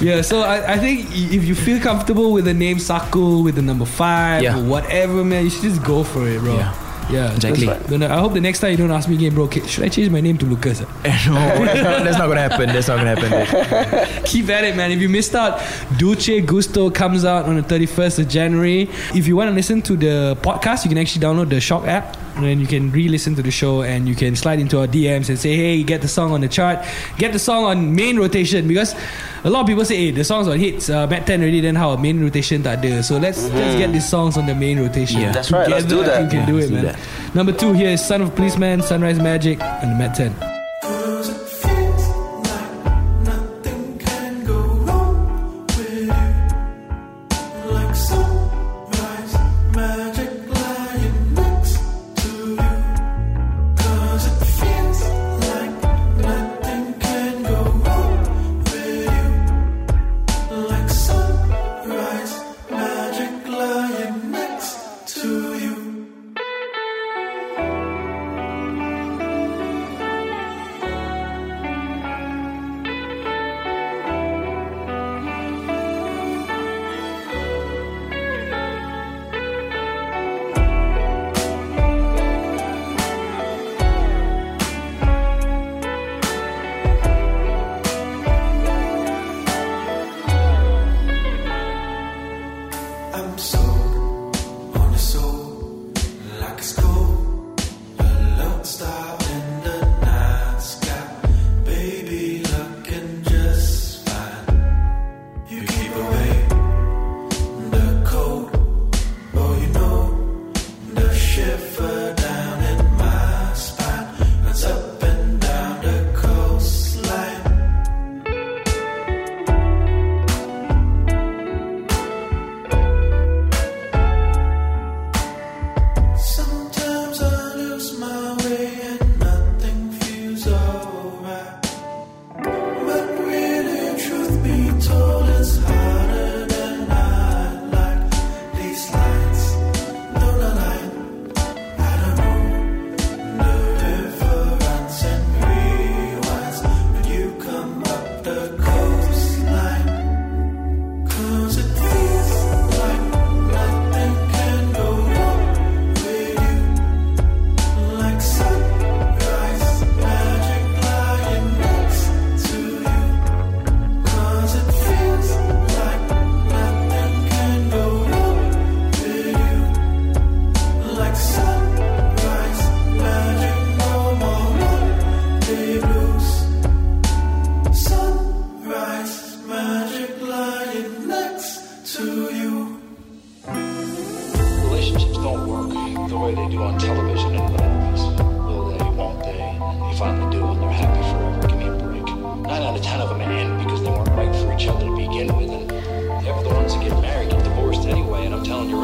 yeah, 0.00 0.22
so 0.22 0.40
I, 0.40 0.72
I 0.74 0.78
think 0.78 1.06
if 1.12 1.44
you 1.44 1.54
feel 1.54 1.80
comfortable 1.80 2.32
with 2.32 2.44
the 2.46 2.54
name 2.54 2.78
Sakul, 2.78 3.44
with 3.44 3.56
the 3.56 3.62
number 3.62 3.84
five, 3.84 4.42
Yeah. 4.42 4.58
or 4.58 4.64
whatever, 4.64 5.22
man, 5.24 5.44
you 5.44 5.50
should 5.50 5.62
just 5.62 5.82
go 5.84 6.02
for 6.02 6.26
it, 6.28 6.40
bro. 6.40 6.56
Yeah. 6.56 6.72
Yeah, 7.10 7.32
Exactly. 7.34 7.68
I 7.68 8.18
hope 8.18 8.34
the 8.34 8.40
next 8.40 8.60
time 8.60 8.72
you 8.72 8.76
don't 8.76 8.90
ask 8.90 9.08
me 9.08 9.14
again, 9.14 9.34
bro. 9.34 9.48
Should 9.48 9.84
I 9.84 9.88
change 9.88 10.10
my 10.10 10.20
name 10.20 10.38
to 10.38 10.46
Lucas? 10.46 10.80
Eh, 11.04 11.18
no, 11.28 11.34
that's 12.04 12.18
not 12.18 12.26
gonna 12.26 12.40
happen. 12.40 12.66
That's 12.68 12.88
not 12.88 12.96
gonna 12.98 13.14
happen. 13.14 14.24
Keep 14.24 14.48
at 14.48 14.64
it, 14.64 14.76
man. 14.76 14.90
If 14.90 15.00
you 15.00 15.08
missed 15.08 15.34
out, 15.34 15.60
Dolce 15.98 16.40
Gusto 16.40 16.90
comes 16.90 17.24
out 17.24 17.44
on 17.46 17.56
the 17.56 17.62
31st 17.62 18.18
of 18.20 18.28
January. 18.28 18.88
If 19.14 19.26
you 19.28 19.36
want 19.36 19.48
to 19.50 19.54
listen 19.54 19.82
to 19.82 19.96
the 19.96 20.36
podcast, 20.42 20.84
you 20.84 20.88
can 20.88 20.98
actually 20.98 21.22
download 21.24 21.48
the 21.48 21.56
SYOK 21.56 21.86
app. 21.86 22.16
And 22.36 22.44
then 22.44 22.60
you 22.60 22.66
can 22.66 22.92
re-listen 22.92 23.34
to 23.36 23.42
the 23.42 23.50
show 23.50 23.80
and 23.82 24.06
you 24.06 24.14
can 24.14 24.36
slide 24.36 24.60
into 24.60 24.78
our 24.78 24.86
DMs 24.86 25.30
and 25.30 25.38
say, 25.38 25.56
hey, 25.56 25.82
get 25.82 26.02
the 26.02 26.08
song 26.08 26.32
on 26.32 26.42
the 26.42 26.48
chart. 26.48 26.84
Get 27.16 27.32
the 27.32 27.38
song 27.38 27.64
on 27.64 27.94
main 27.96 28.18
rotation 28.18 28.68
because 28.68 28.94
a 29.42 29.48
lot 29.48 29.62
of 29.62 29.66
people 29.66 29.84
say, 29.86 29.96
hey, 29.96 30.10
the 30.10 30.22
song's 30.22 30.46
on 30.46 30.58
HITZ. 30.58 30.92
Uh, 30.94 31.06
Met 31.06 31.26
10 31.26 31.40
already, 31.40 31.60
then 31.62 31.74
how? 31.74 31.92
A 31.92 31.98
main 31.98 32.20
rotation 32.20 32.62
tak 32.62 32.84
ada. 32.84 33.02
So 33.02 33.16
let's, 33.16 33.48
let's 33.56 33.76
get 33.80 33.90
these 33.90 34.06
songs 34.06 34.36
on 34.36 34.44
the 34.44 34.54
main 34.54 34.78
rotation. 34.78 35.20
Yeah. 35.22 35.32
That's 35.32 35.50
right, 35.50 35.66
let's 35.68 35.86
do 35.86 36.04
Together, 36.04 36.12
I 36.12 36.22
that. 36.22 36.30
think 36.30 36.32
we 36.32 36.38
can 36.38 36.46
do 36.46 36.58
it, 36.60 36.68
do 36.68 36.74
man. 36.76 36.84
that. 36.92 37.34
Number 37.34 37.52
two 37.52 37.72
here 37.72 37.88
is 37.96 38.04
Son 38.04 38.20
of 38.20 38.34
Policeman, 38.36 38.82
Sunrise 38.82 39.18
Magic, 39.18 39.56
and 39.62 39.92
the 39.92 39.96
Met 39.96 40.14
10. 40.14 40.55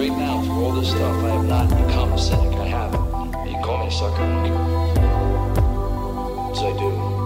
Right 0.09 0.18
now, 0.18 0.42
through 0.42 0.64
all 0.64 0.72
this 0.72 0.90
stuff, 0.90 1.24
I 1.24 1.28
have 1.28 1.44
not 1.44 1.68
become 1.68 2.12
a 2.12 2.18
cynic. 2.18 2.59
I 2.59 2.66
haven't. 2.66 3.48
You 3.48 3.57
call 3.62 3.78
me 3.78 3.86
a 3.86 3.90
sucker, 3.90 4.20
I 4.20 4.28
don't 4.32 4.46
care. 4.46 5.05
'Cause 6.48 6.62
I 6.64 6.72
do. 6.76 7.22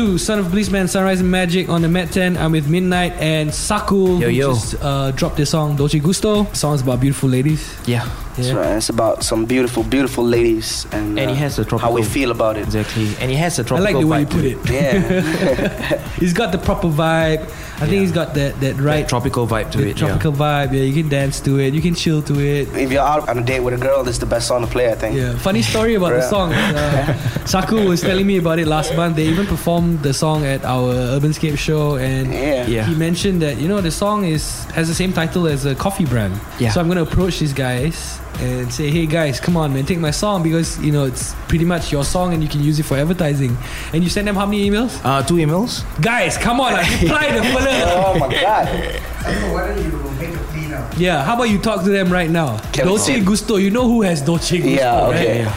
2, 0.00 0.16
Son 0.16 0.38
of 0.38 0.48
Policeman, 0.48 0.88
Sunrise 0.88 1.20
and 1.20 1.30
Magic 1.30 1.68
on 1.68 1.82
the 1.82 1.88
Met 1.88 2.10
10. 2.10 2.38
I'm 2.38 2.52
with 2.52 2.66
Midnight 2.70 3.12
and 3.20 3.52
Saku, 3.52 4.16
yo, 4.16 4.28
yo. 4.28 4.54
just 4.54 4.74
uh, 4.80 5.10
dropped 5.10 5.36
their 5.36 5.44
song, 5.44 5.76
Dolce 5.76 5.98
Gusto. 5.98 6.44
The 6.44 6.56
song's 6.56 6.80
about 6.80 7.00
beautiful 7.00 7.28
ladies. 7.28 7.76
Yeah. 7.86 8.08
Yeah. 8.38 8.54
Right. 8.54 8.76
It's 8.76 8.88
about 8.88 9.22
some 9.22 9.44
beautiful, 9.44 9.82
beautiful 9.82 10.24
ladies 10.24 10.86
and, 10.92 11.18
and 11.18 11.30
uh, 11.30 11.34
he 11.34 11.40
has 11.40 11.58
a 11.58 11.64
tropical, 11.64 11.90
how 11.90 11.94
we 11.94 12.02
feel 12.02 12.30
about 12.30 12.56
it. 12.56 12.62
Exactly. 12.62 13.14
And 13.20 13.30
he 13.30 13.36
has 13.36 13.58
a 13.58 13.64
tropical 13.64 13.86
I 13.86 13.92
like 13.92 14.00
the 14.00 14.06
way 14.06 14.20
you 14.20 14.26
put 14.26 14.44
it. 14.44 14.70
Yeah. 14.70 15.98
he's 16.20 16.32
got 16.32 16.52
the 16.52 16.58
proper 16.58 16.88
vibe. 16.88 17.40
I 17.80 17.84
yeah. 17.84 17.90
think 17.90 18.00
he's 18.02 18.12
got 18.12 18.34
that, 18.34 18.60
that 18.60 18.76
right. 18.76 19.00
That 19.00 19.08
tropical 19.08 19.46
vibe 19.46 19.72
to 19.72 19.86
it. 19.86 19.96
Tropical 19.96 20.32
yeah. 20.32 20.38
vibe. 20.38 20.72
Yeah, 20.72 20.82
you 20.82 21.02
can 21.02 21.10
dance 21.10 21.40
to 21.40 21.58
it. 21.58 21.74
You 21.74 21.82
can 21.82 21.94
chill 21.94 22.22
to 22.22 22.40
it. 22.40 22.68
If 22.76 22.92
you're 22.92 23.02
out 23.02 23.28
on 23.28 23.38
a 23.38 23.42
date 23.42 23.60
with 23.60 23.74
a 23.74 23.78
girl, 23.78 24.04
this 24.04 24.16
is 24.16 24.20
the 24.20 24.26
best 24.26 24.48
song 24.48 24.62
to 24.62 24.66
play, 24.68 24.90
I 24.90 24.94
think. 24.94 25.16
Yeah. 25.16 25.36
Funny 25.38 25.62
story 25.62 25.94
about 25.94 26.10
the 26.10 26.22
song. 26.22 26.52
Uh, 26.52 27.16
Saku 27.46 27.88
was 27.88 28.00
telling 28.00 28.26
me 28.26 28.36
about 28.36 28.58
it 28.58 28.66
last 28.66 28.94
month. 28.94 29.16
They 29.16 29.26
even 29.26 29.46
performed 29.46 29.89
the 29.98 30.12
song 30.14 30.44
at 30.44 30.64
our 30.64 30.92
Urbanscape 31.18 31.58
show, 31.58 31.96
and 31.96 32.32
Yeah. 32.32 32.66
Yeah. 32.66 32.84
he 32.86 32.94
mentioned 32.94 33.42
that 33.42 33.58
you 33.58 33.68
know 33.68 33.80
the 33.80 33.90
song 33.90 34.24
is 34.24 34.64
has 34.74 34.88
the 34.88 34.94
same 34.94 35.12
title 35.12 35.46
as 35.46 35.64
a 35.66 35.74
coffee 35.74 36.04
brand. 36.06 36.34
Yeah. 36.58 36.70
So 36.72 36.80
I'm 36.80 36.88
gonna 36.88 37.02
approach 37.02 37.38
these 37.40 37.52
guys 37.52 38.18
and 38.40 38.72
say, 38.72 38.90
"Hey 38.90 39.06
guys, 39.06 39.38
come 39.40 39.56
on, 39.56 39.72
man, 39.74 39.84
take 39.84 39.98
my 39.98 40.10
song 40.12 40.42
because 40.42 40.78
you 40.80 40.92
know 40.92 41.04
it's 41.04 41.34
pretty 41.48 41.64
much 41.64 41.92
your 41.92 42.04
song 42.04 42.32
and 42.34 42.42
you 42.42 42.48
can 42.48 42.62
use 42.62 42.78
it 42.78 42.84
for 42.86 42.96
advertising." 42.96 43.56
And 43.92 44.02
you 44.04 44.08
send 44.10 44.26
them 44.28 44.36
how 44.36 44.46
many 44.46 44.68
emails? 44.70 44.92
Uh, 45.04 45.22
two 45.22 45.34
emails. 45.34 45.82
Guys, 46.00 46.36
come 46.38 46.60
on, 46.60 46.72
like, 46.72 46.88
reply 47.02 47.26
the 47.36 47.42
fella. 47.42 47.72
Oh 48.06 48.18
my 48.18 48.28
god. 48.46 48.68
I 48.68 49.32
don't 49.32 49.40
know. 49.42 49.52
Why 49.52 49.66
don't 49.68 49.78
you 49.84 49.92
make 50.18 50.34
a 50.34 50.38
plea 50.50 50.66
now? 50.68 50.88
Yeah, 50.96 51.24
how 51.24 51.34
about 51.34 51.50
you 51.50 51.58
talk 51.58 51.84
to 51.84 51.90
them 51.90 52.08
right 52.10 52.30
now? 52.30 52.58
Can 52.72 52.86
we 52.86 52.90
Dolce 52.96 53.14
see- 53.14 53.20
Gusto, 53.20 53.56
you 53.56 53.70
know 53.70 53.86
who 53.86 54.02
has 54.02 54.22
Dolce 54.22 54.56
Gusto, 54.58 54.70
Yeah, 54.70 55.06
okay. 55.08 55.26
right? 55.28 55.36
Yeah. 55.44 55.54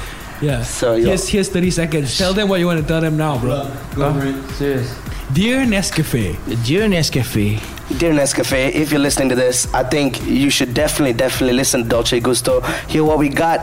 So, 0.64 0.96
yeah. 0.96 1.08
here's 1.08 1.28
here's 1.28 1.50
30 1.50 1.72
seconds. 1.72 2.18
Tell 2.18 2.34
them 2.34 2.50
what 2.50 2.60
you 2.60 2.68
want 2.68 2.82
to 2.82 2.88
tell 2.88 3.02
them 3.02 3.18
now, 3.18 3.40
bro. 3.40 3.72
Go 3.96 4.14
for 4.14 4.26
it. 4.26 4.50
Serious. 4.56 4.98
Dear 5.34 5.66
Nescafe, 5.66 6.38
Dear 6.66 6.88
Nescafe, 6.88 7.60
Dear 7.98 8.14
Nescafe, 8.14 8.72
if 8.72 8.92
you're 8.92 9.00
listening 9.00 9.30
to 9.30 9.36
this, 9.36 9.72
I 9.74 9.84
think 9.84 10.26
you 10.26 10.50
should 10.50 10.74
definitely, 10.74 11.14
definitely 11.14 11.54
listen 11.56 11.84
to 11.84 11.90
Dolce 11.90 12.20
Gusto. 12.22 12.62
Hear 12.88 13.04
what 13.04 13.20
we 13.20 13.28
got. 13.30 13.60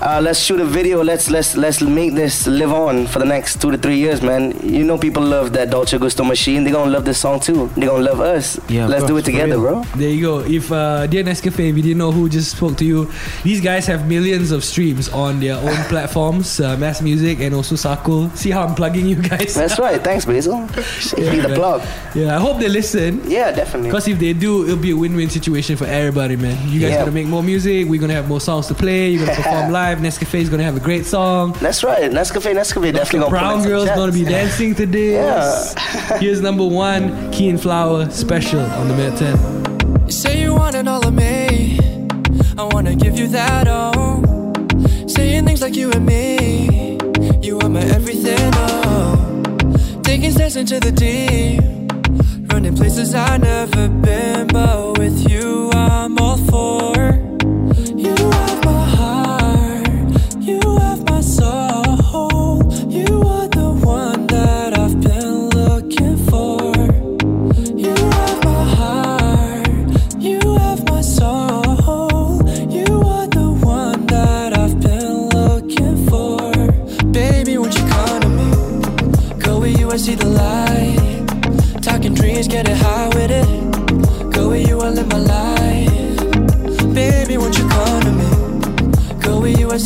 Uh, 0.00 0.20
let's 0.22 0.38
shoot 0.38 0.60
a 0.60 0.64
video. 0.64 1.02
Let's 1.02 1.28
let's 1.28 1.56
let's 1.56 1.82
make 1.82 2.14
this 2.14 2.46
live 2.46 2.72
on 2.72 3.06
for 3.08 3.18
the 3.18 3.24
next 3.24 3.60
two 3.60 3.72
to 3.72 3.76
three 3.78 3.96
years, 3.98 4.22
man. 4.22 4.52
You 4.62 4.84
know 4.84 4.96
people 4.96 5.22
love 5.22 5.52
that 5.54 5.70
Dolce 5.70 5.98
Gusto 5.98 6.22
machine. 6.24 6.62
They're 6.62 6.72
gonna 6.72 6.90
love 6.90 7.04
this 7.04 7.18
song 7.18 7.40
too. 7.40 7.68
They're 7.76 7.88
gonna 7.88 8.04
love 8.04 8.20
us. 8.20 8.58
Yeah, 8.68 8.86
let's 8.86 9.02
bro, 9.02 9.08
do 9.08 9.16
it 9.18 9.24
together, 9.24 9.58
bro. 9.58 9.82
there 9.96 10.08
you 10.10 10.22
go. 10.22 10.38
If 10.40 10.70
uh, 10.70 11.06
Dear 11.08 11.24
Nescafe, 11.24 11.68
if 11.68 11.76
you 11.76 11.82
didn't 11.82 11.98
know 11.98 12.12
who 12.12 12.28
just 12.28 12.52
spoke 12.56 12.76
to 12.78 12.84
you, 12.84 13.10
these 13.42 13.60
guys 13.60 13.86
have 13.86 14.06
millions 14.08 14.52
of 14.52 14.62
streams 14.64 15.08
on 15.08 15.40
their 15.40 15.56
own 15.56 15.76
platforms, 15.88 16.60
uh, 16.60 16.76
Mass 16.76 17.02
Music 17.02 17.40
and 17.40 17.54
also 17.54 17.74
Sakul. 17.74 18.34
See 18.36 18.50
how 18.50 18.62
I'm 18.64 18.74
plugging 18.74 19.06
you 19.06 19.16
guys? 19.16 19.54
That's 19.54 19.78
right. 19.80 20.00
Thanks, 20.00 20.24
Basil. 20.24 20.60
Be 21.16 21.40
the 21.40 21.52
plug. 21.54 21.82
Yeah, 22.14 22.36
I 22.36 22.38
hope 22.40 22.60
they 22.60 22.68
listen. 22.68 23.20
Yeah, 23.28 23.50
definitely. 23.64 23.88
Because 23.90 24.08
if 24.08 24.18
they 24.18 24.32
do, 24.32 24.64
it'll 24.64 24.76
be 24.76 24.90
a 24.90 24.96
win-win 24.96 25.30
situation 25.30 25.76
for 25.76 25.86
everybody, 25.86 26.36
man. 26.36 26.56
You 26.68 26.80
guys 26.80 26.90
Yeah. 26.90 26.98
gonna 27.00 27.12
make 27.12 27.26
more 27.26 27.42
music. 27.42 27.88
We're 27.88 28.00
gonna 28.00 28.14
have 28.14 28.28
more 28.28 28.40
songs 28.40 28.66
to 28.68 28.74
play. 28.74 29.10
You're 29.10 29.24
gonna 29.26 29.36
perform 29.36 29.72
live. 29.80 29.98
Nescafe 29.98 30.34
is 30.40 30.48
gonna 30.48 30.62
have 30.64 30.76
a 30.76 30.80
great 30.80 31.06
song. 31.06 31.54
That's 31.60 31.82
right. 31.82 32.10
Nescafe, 32.10 32.52
Nescafe, 32.54 32.92
definitely 32.92 33.18
gonna 33.20 33.30
Brown 33.30 33.44
pull 33.44 33.56
in 33.56 33.62
some 33.62 33.70
girls 33.70 33.88
gonna 33.90 34.12
be 34.12 34.24
dancing 34.38 34.74
to 34.76 34.86
this. 34.86 35.74
Here's 36.20 36.40
number 36.40 36.66
one, 36.66 37.30
Key 37.32 37.48
and 37.48 37.60
Flower 37.60 38.10
special 38.10 38.60
on 38.60 38.88
the 38.88 38.94
Met 38.94 39.18
10. 39.18 40.06
You 40.06 40.12
say 40.12 40.40
you 40.42 40.54
want 40.54 40.74
it 40.76 40.86
all 40.86 41.06
of 41.06 41.14
me. 41.14 41.78
I 42.58 42.64
wanna 42.72 42.94
give 42.94 43.18
you 43.18 43.28
that 43.28 43.66
all. 43.68 44.22
Saying 45.08 45.44
things 45.46 45.62
like 45.62 45.74
you 45.76 45.90
and 45.92 46.04
me. 46.06 46.98
You 47.42 47.58
are 47.60 47.68
my 47.68 47.80
everything, 47.80 48.50
oh. 48.54 50.00
Taking 50.02 50.30
steps 50.32 50.56
into 50.56 50.80
the 50.80 50.92
deep. 50.92 51.62
Running 52.54 52.76
places 52.76 53.16
I've 53.16 53.40
never 53.40 53.88
been, 53.88 54.46
but 54.46 54.96
with 54.96 55.28
you, 55.28 55.72
I'm 55.72 56.16
all 56.18 56.36
for. 56.36 57.33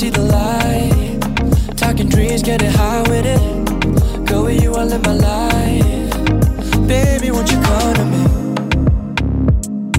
see 0.09 0.21
the 0.21 0.23
light. 0.23 1.77
Talking 1.77 2.09
dreams, 2.09 2.43
getting 2.43 2.71
high 2.71 3.03
with 3.09 3.27
it. 3.27 3.41
Go 4.27 4.45
with 4.45 4.63
you, 4.63 4.75
I 4.75 4.85
live 4.85 5.03
my 5.05 5.15
life. 5.15 6.11
Baby, 6.87 7.31
won't 7.31 7.51
you 7.51 7.61
come 7.61 7.95
to 7.95 8.05
me? 8.15 8.25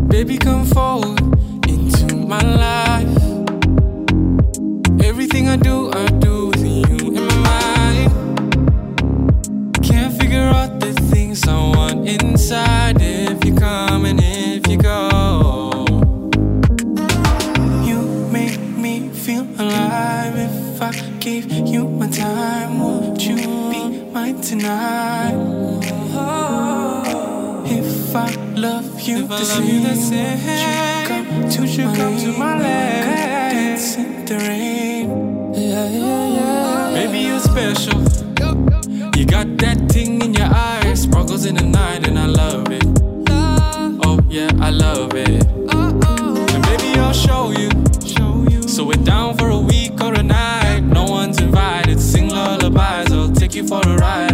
Baby, 0.07 0.37
come 0.37 0.65
forward 0.65 1.19
into 1.67 2.15
my 2.15 2.41
life. 2.41 3.17
Everything 5.03 5.47
I 5.47 5.57
do, 5.57 5.91
I 5.91 6.18
be 24.49 24.55
mine 24.55 25.31
tonight? 25.31 25.35
If 27.65 28.15
I 28.15 28.35
love 28.55 29.01
you, 29.01 29.27
the 29.27 29.43
same, 29.43 29.83
would 31.59 31.69
you 31.69 31.85
come 31.95 32.17
to 32.17 32.31
my 32.37 32.59
land? 32.59 33.05
Could 33.05 33.15
dance 33.55 33.97
in 33.97 34.25
the 34.25 34.37
rain. 34.37 35.53
Yeah, 35.53 35.89
yeah, 35.89 36.27
yeah. 36.35 36.93
Baby, 36.93 37.19
you're 37.19 37.39
special. 37.39 38.01
You 39.17 39.25
got 39.25 39.57
that 39.57 39.77
thing 39.91 40.21
in 40.21 40.33
your 40.33 40.47
eyes, 40.47 41.03
sparkles 41.03 41.45
in 41.45 41.55
the 41.55 41.65
night, 41.65 42.07
and 42.07 42.17
I 42.17 42.25
love 42.25 42.71
it. 42.71 42.85
Oh 44.05 44.19
yeah, 44.29 44.51
I 44.59 44.69
love 44.71 45.13
it. 45.15 45.45
And 45.73 46.99
I'll 46.99 47.13
show 47.13 47.51
you. 47.51 47.69
So 48.67 48.85
we're 48.85 49.03
down 49.03 49.35
for 49.37 49.49
a 49.49 49.59
week 49.59 50.01
or 50.01 50.13
a 50.13 50.23
night. 50.23 50.81
No 50.81 51.03
one's 51.03 51.39
invited. 51.41 51.99
Sing 51.99 52.29
lullabies. 52.29 53.11
I'll 53.11 53.31
take 53.33 53.55
you 53.55 53.67
for 53.67 53.81
a 53.81 53.97
ride. 53.97 54.28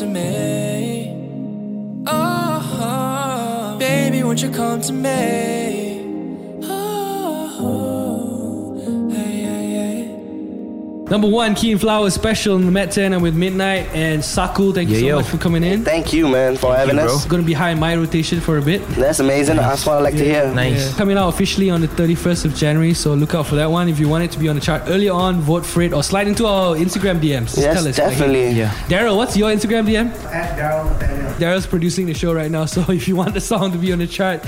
To 0.00 0.06
me? 0.06 1.14
Oh, 2.06 3.76
baby, 3.78 4.22
won't 4.22 4.40
you 4.42 4.50
come 4.50 4.80
to 4.80 4.94
me? 4.94 5.49
Number 11.10 11.26
one, 11.28 11.56
Keen 11.56 11.76
Flowers 11.76 12.14
special 12.14 12.54
in 12.56 12.64
the 12.66 12.70
Met 12.70 12.92
10 12.92 13.12
and 13.12 13.20
with 13.20 13.34
Midnight 13.34 13.88
and 13.92 14.24
Saku. 14.24 14.72
Thank 14.72 14.90
you 14.90 14.94
Yeah, 14.94 15.00
so 15.00 15.06
yo. 15.06 15.16
much 15.16 15.26
for 15.26 15.38
coming 15.38 15.64
in. 15.64 15.84
Thank 15.84 16.12
you, 16.12 16.28
man, 16.28 16.56
for 16.56 16.74
having 16.76 17.00
us. 17.00 17.24
Going 17.26 17.42
to 17.42 17.46
be 17.46 17.52
high 17.52 17.70
in 17.70 17.80
my 17.80 17.96
rotation 17.96 18.40
for 18.40 18.58
a 18.58 18.62
bit. 18.62 18.86
That's 18.90 19.18
amazing. 19.18 19.56
That's 19.56 19.84
what 19.84 19.96
I 19.96 20.00
like 20.00 20.14
to 20.16 20.24
hear. 20.24 20.52
Yeah. 20.54 20.92
Coming 20.96 21.18
out 21.18 21.28
officially 21.30 21.68
on 21.68 21.80
the 21.80 21.88
31st 21.88 22.44
of 22.44 22.54
January, 22.54 22.94
so 22.94 23.14
look 23.14 23.34
out 23.34 23.46
for 23.48 23.56
that 23.56 23.68
one. 23.70 23.88
If 23.88 23.98
you 23.98 24.08
want 24.08 24.22
it 24.22 24.30
to 24.32 24.38
be 24.38 24.48
on 24.48 24.54
the 24.54 24.60
chart 24.60 24.82
early 24.86 25.08
on, 25.08 25.40
vote 25.40 25.66
for 25.66 25.82
it 25.82 25.92
or 25.92 26.04
slide 26.04 26.28
into 26.28 26.46
our 26.46 26.76
Instagram 26.76 27.18
DMs. 27.20 27.56
Yes, 27.56 27.56
tell 27.56 27.78
us, 27.78 27.84
like, 27.86 27.96
definitely. 27.96 28.52
hey, 28.52 28.66
Daryl, 28.88 29.16
what's 29.16 29.36
your 29.36 29.50
Instagram 29.50 29.86
DM? 29.86 30.14
At 30.32 30.56
Daryl 30.56 30.96
Daryl's 31.38 31.66
producing 31.66 32.06
the 32.06 32.14
show 32.14 32.32
right 32.32 32.50
now, 32.50 32.66
so 32.66 32.82
if 32.92 33.08
you 33.08 33.16
want 33.16 33.34
the 33.34 33.40
song 33.40 33.72
to 33.72 33.78
be 33.78 33.92
on 33.92 33.98
the 33.98 34.06
chart, 34.06 34.46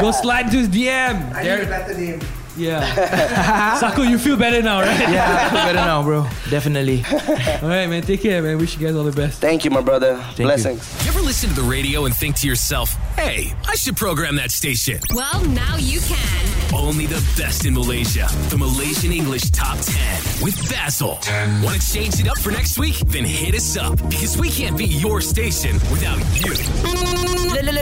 go 0.00 0.10
slide 0.22 0.46
into 0.46 0.58
his 0.58 0.68
DM. 0.68 1.32
I 1.32 1.42
need 1.44 1.48
a 1.50 1.66
better 1.66 1.94
name. 1.94 2.20
Yeah. 2.56 3.76
Saku, 3.78 4.02
you 4.02 4.18
feel 4.18 4.36
better 4.36 4.62
now, 4.62 4.80
right? 4.80 5.00
Yeah, 5.00 5.46
I 5.46 5.48
feel 5.48 5.58
better 5.58 5.74
now, 5.74 6.02
bro. 6.02 6.26
Definitely. 6.50 7.04
all 7.12 7.68
right, 7.68 7.86
man. 7.86 8.02
Take 8.02 8.22
care, 8.22 8.42
man. 8.42 8.58
Wish 8.58 8.78
you 8.78 8.86
guys 8.86 8.96
all 8.96 9.04
the 9.04 9.12
best. 9.12 9.40
Thank 9.40 9.64
you, 9.64 9.70
my 9.70 9.80
brother. 9.80 10.22
Blessings. 10.36 11.04
You 11.04 11.10
ever 11.10 11.20
listen 11.20 11.48
to 11.50 11.54
the 11.54 11.62
radio 11.62 12.04
and 12.04 12.14
think 12.14 12.36
to 12.36 12.46
yourself, 12.46 12.90
hey, 13.16 13.52
I 13.66 13.74
should 13.74 13.96
program 13.96 14.36
that 14.36 14.50
station? 14.50 15.00
Well, 15.14 15.44
now 15.46 15.76
you 15.76 16.00
can. 16.00 16.74
Only 16.74 17.06
the 17.06 17.22
best 17.36 17.66
in 17.66 17.74
Malaysia. 17.74 18.28
The 18.48 18.58
Malaysian 18.58 19.12
English 19.12 19.50
Top 19.50 19.78
10 19.78 20.42
with 20.42 20.56
Basil. 20.70 21.18
Want 21.62 21.80
to 21.80 21.92
change 21.92 22.20
it 22.20 22.28
up 22.28 22.38
for 22.38 22.50
next 22.50 22.78
week? 22.78 22.96
Then 23.00 23.24
hit 23.24 23.54
us 23.54 23.76
up 23.76 23.96
because 24.08 24.36
we 24.38 24.50
can't 24.50 24.76
be 24.76 24.86
your 24.86 25.20
station 25.20 25.74
without 25.90 26.18
you. 26.40 26.54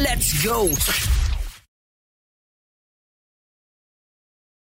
Let's 0.01 0.45
go. 0.45 1.30